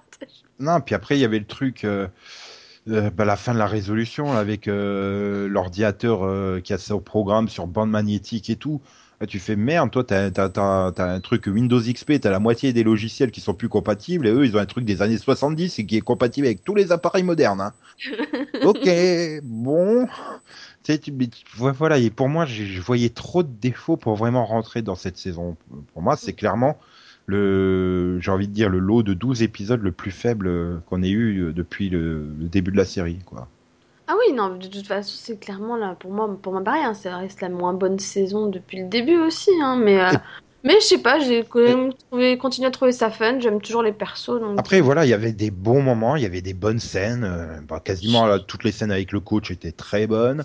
[0.59, 2.07] Non, puis après, il y avait le truc, euh,
[2.89, 7.01] euh, bah, la fin de la résolution, là, avec euh, l'ordinateur euh, qui a son
[7.01, 8.81] programme sur bande magnétique et tout.
[9.21, 13.31] Là, tu fais merde, toi, t'as, un truc Windows XP, t'as la moitié des logiciels
[13.31, 15.97] qui sont plus compatibles, et eux, ils ont un truc des années 70 et qui
[15.97, 17.59] est compatible avec tous les appareils modernes.
[17.59, 17.73] hein.
[18.63, 18.89] ok,
[19.43, 20.07] bon.
[20.83, 21.13] Tu
[21.53, 25.57] voilà, et pour moi, je voyais trop de défauts pour vraiment rentrer dans cette saison.
[25.93, 26.79] Pour moi, c'est clairement
[27.25, 31.03] le, j'ai envie de dire, le lot de 12 épisodes le plus faible euh, qu'on
[31.03, 33.51] ait eu euh, depuis le, le début de la série, quoi.
[34.11, 36.95] Ah oui, non, de toute façon, c'est clairement là, pour moi, pour moi pareil, hein,
[36.95, 40.11] ça reste la moins bonne saison depuis le début aussi, hein, mais, euh,
[40.63, 43.83] mais je sais pas, j'ai quand même trouvé, continué à trouver ça fun, j'aime toujours
[43.83, 44.57] les persos, donc...
[44.57, 47.23] Après, voilà, il y avait des bons moments, il y avait des bonnes scènes.
[47.23, 50.43] euh, bah, quasiment là, toutes les scènes avec le coach étaient très bonnes.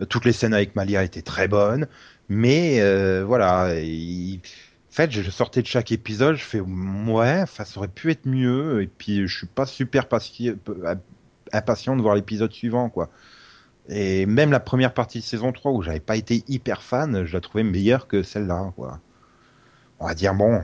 [0.00, 1.88] euh, Toutes les scènes avec Malia étaient très bonnes.
[2.30, 4.40] Mais euh, voilà, il-
[4.90, 8.80] en fait, je sortais de chaque épisode, je fais ouais, ça aurait pu être mieux.
[8.82, 10.56] Et puis, je suis pas super pasqui-
[11.52, 13.10] impatient de voir l'épisode suivant, quoi.
[13.88, 17.32] Et même la première partie de saison 3 où j'avais pas été hyper fan, je
[17.34, 19.00] la trouvais meilleure que celle-là, quoi.
[20.00, 20.62] On va dire bon,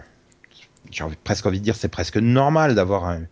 [0.91, 3.22] j'ai presque envie de dire c'est presque normal d'avoir un,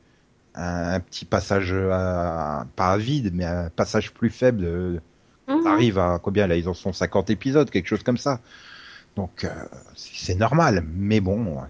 [0.55, 5.01] un, un petit passage à- pas à vide mais un passage plus faible
[5.63, 8.41] ça arrive à combien là ils en sont 50 épisodes quelque chose comme ça
[9.17, 9.51] donc euh,
[9.97, 11.63] c'est c'est normal mais bon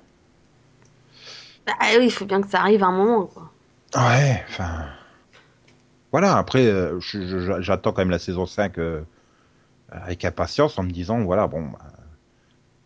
[1.67, 3.53] Bah oui, il faut bien que ça arrive à un moment, quoi.
[3.97, 4.87] ouais enfin
[6.17, 6.99] voilà après euh,
[7.61, 9.03] j'attends quand même la saison 5 euh,
[9.91, 11.79] avec impatience en me disant voilà bon bah,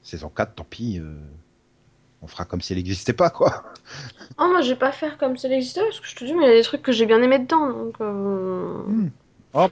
[0.02, 1.14] saison 4 tant pis euh,
[2.22, 3.62] on fera comme si elle n'existait pas quoi.
[4.36, 6.44] Oh, moi, je vais pas faire comme ça existait, parce que je te dis, mais
[6.44, 7.94] il y a des trucs que j'ai bien aimé dedans, donc...
[8.00, 8.82] euh,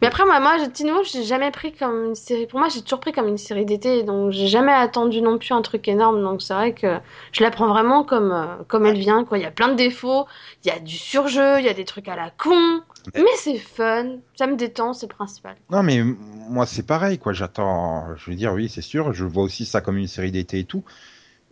[0.00, 2.46] Mais après, moi, moi, Wolf, j'ai jamais pris comme une série.
[2.46, 5.52] Pour moi, j'ai toujours pris comme une série d'été, donc j'ai jamais attendu non plus
[5.52, 6.22] un truc énorme.
[6.22, 6.98] Donc c'est vrai que
[7.32, 9.38] je la prends vraiment comme, euh, comme elle vient, quoi.
[9.38, 10.26] Il y a plein de défauts,
[10.64, 12.82] il y a du surjeu, il y a des trucs à la con,
[13.14, 15.56] Mais- mais c'est fun, ça me détend, c'est principal.
[15.70, 17.32] Non, mais moi, c'est pareil, quoi.
[17.32, 18.16] J'attends.
[18.16, 19.12] Je veux dire, oui, c'est sûr.
[19.12, 20.84] Je vois aussi ça comme une série d'été et tout.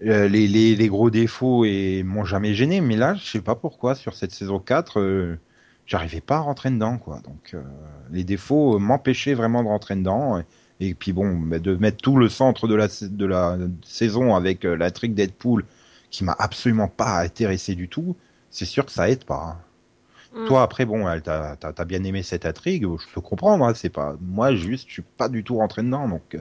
[0.03, 3.55] Euh, les, les, les gros défauts et m'ont jamais gêné, mais là, je sais pas
[3.55, 5.39] pourquoi, sur cette saison 4, euh,
[5.87, 7.21] j'arrivais pas à rentrer dedans, quoi.
[7.21, 7.63] Donc, euh,
[8.11, 10.39] les défauts euh, m'empêchaient vraiment de rentrer dedans.
[10.39, 10.45] Et,
[10.89, 14.77] et puis, bon, de mettre tout le centre de la, de la saison avec euh,
[14.77, 15.65] l'intrigue Deadpool,
[16.11, 18.17] qui m'a absolument pas intéressé du tout,
[18.51, 19.59] c'est sûr que ça aide pas.
[19.59, 19.59] hein.
[20.35, 20.47] Mm.
[20.47, 24.55] Toi, après, bon, t'as- bien aimé cette intrigue, je peux comprendre, hein, c'est pas, moi,
[24.55, 26.37] juste, je suis pas du tout rentré dedans, donc,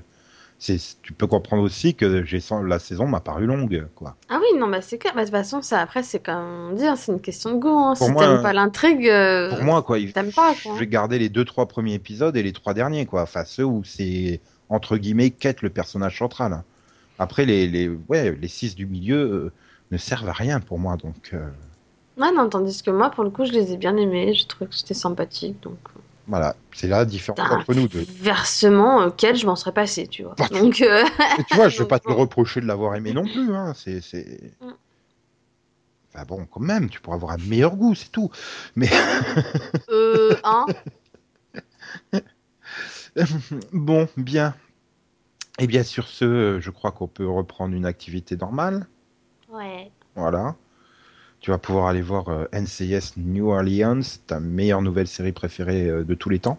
[0.60, 4.16] tu peux comprendre aussi que j'ai la saison m'a paru longue, quoi.
[4.30, 5.14] Ah oui, non, bah c'est clair.
[5.14, 7.60] Bah, de toute façon, ça, après, c'est comme on dit, hein, c'est une question de
[7.60, 7.70] goût.
[7.70, 7.94] hein.
[7.96, 10.74] Pour Si t'aimes pas l'intrigue, euh, Pour moi, quoi, il- t'aimes pas, quoi.
[10.76, 13.24] je vais garder les deux, trois premiers épisodes et les trois derniers, quoi.
[13.24, 16.54] Enfin, ceux où c'est, entre guillemets, quête le personnage central.
[16.54, 16.64] hein.
[17.20, 19.54] Après, les, les, ouais, les six du milieu euh,
[19.92, 21.50] ne servent à rien pour moi, donc, euh,
[22.18, 24.70] Ouais, non, tandis que moi, pour le coup, je les ai bien aimés, j'ai trouvé
[24.70, 25.78] que c'était sympathique, donc...
[26.28, 26.56] euh, voilà.
[26.74, 28.06] C'est la différence Putain, entre nous deux.
[28.22, 30.36] Versement auquel je m'en serais passé, tu vois.
[30.38, 31.04] Bah, tu- Donc, euh,
[31.48, 33.74] tu vois, je vais Donc, pas te le reprocher de l'avoir aimé non plus, hein.
[33.76, 34.54] C'est, c'est.
[34.62, 34.72] Mm.
[36.14, 38.30] Enfin bon, quand même, tu pourras avoir un meilleur goût, c'est tout.
[38.76, 38.90] Mais
[39.90, 40.66] euh, hein?
[43.74, 44.54] Bon, bien.
[45.60, 48.88] Et bien sur ce, euh, je crois qu'on peut reprendre une activité normale.
[49.50, 49.92] Ouais.
[50.16, 50.56] Voilà.
[51.46, 56.04] Tu vas pouvoir aller voir euh, NCS New Orleans, ta meilleure nouvelle série préférée euh,
[56.04, 56.58] de tous les temps.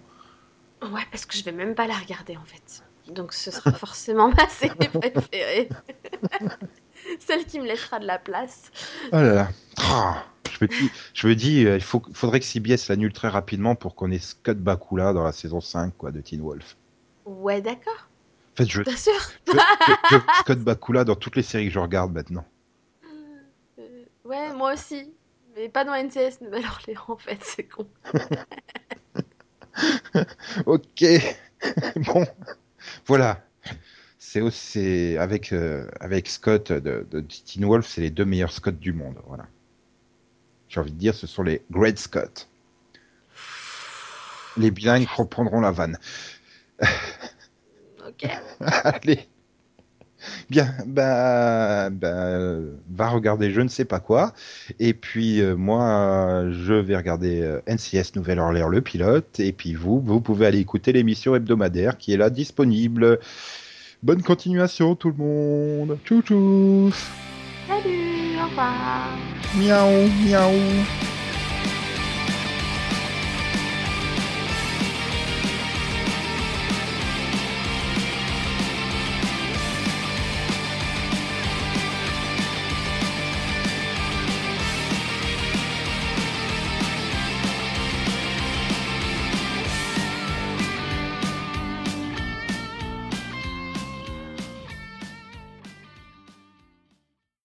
[0.81, 2.85] Ouais, parce que je vais même pas la regarder, en fait.
[3.13, 5.69] Donc, ce sera forcément ma série préférée.
[7.19, 8.71] Celle qui me laissera de la place.
[9.13, 9.49] Oh là là.
[9.79, 13.27] Ah, je me dis, je me dis euh, il faut, faudrait que CBS l'annule très
[13.29, 16.77] rapidement pour qu'on ait Scott Bakula dans la saison 5 quoi, de Teen Wolf.
[17.25, 18.09] Ouais, d'accord.
[18.55, 19.13] En fait, je, Bien sûr?
[19.53, 22.45] je, je- je veux Scott Bakula dans toutes les séries que je regarde maintenant.
[24.27, 25.13] Ouais, moi aussi.
[25.55, 27.87] Mais pas dans NCS Nouvelle-Orléans, en fait, c'est con.
[30.65, 31.05] Ok.
[31.97, 32.27] bon.
[33.07, 33.43] Voilà.
[34.19, 38.79] C'est aussi avec euh, avec Scott de, de Teen Wolf, c'est les deux meilleurs Scott
[38.79, 39.17] du monde.
[39.27, 39.47] Voilà.
[40.69, 42.49] J'ai envie de dire, ce sont les Great Scott.
[44.57, 45.99] Les bilingues comprendront la vanne.
[48.07, 48.27] Ok.
[48.61, 49.29] Allez.
[50.51, 52.39] Bien, bah, bah,
[52.91, 54.33] va regarder je ne sais pas quoi.
[54.79, 59.41] Et puis euh, moi, je vais regarder euh, NCS Nouvelle-Orléans le pilote.
[59.41, 63.19] Et puis vous, vous pouvez aller écouter l'émission hebdomadaire qui est là disponible.
[64.03, 65.99] Bonne continuation tout le monde.
[66.05, 66.93] Tchou tchou.
[67.69, 69.09] Salut, au revoir.
[69.57, 71.06] Miaou, miaou.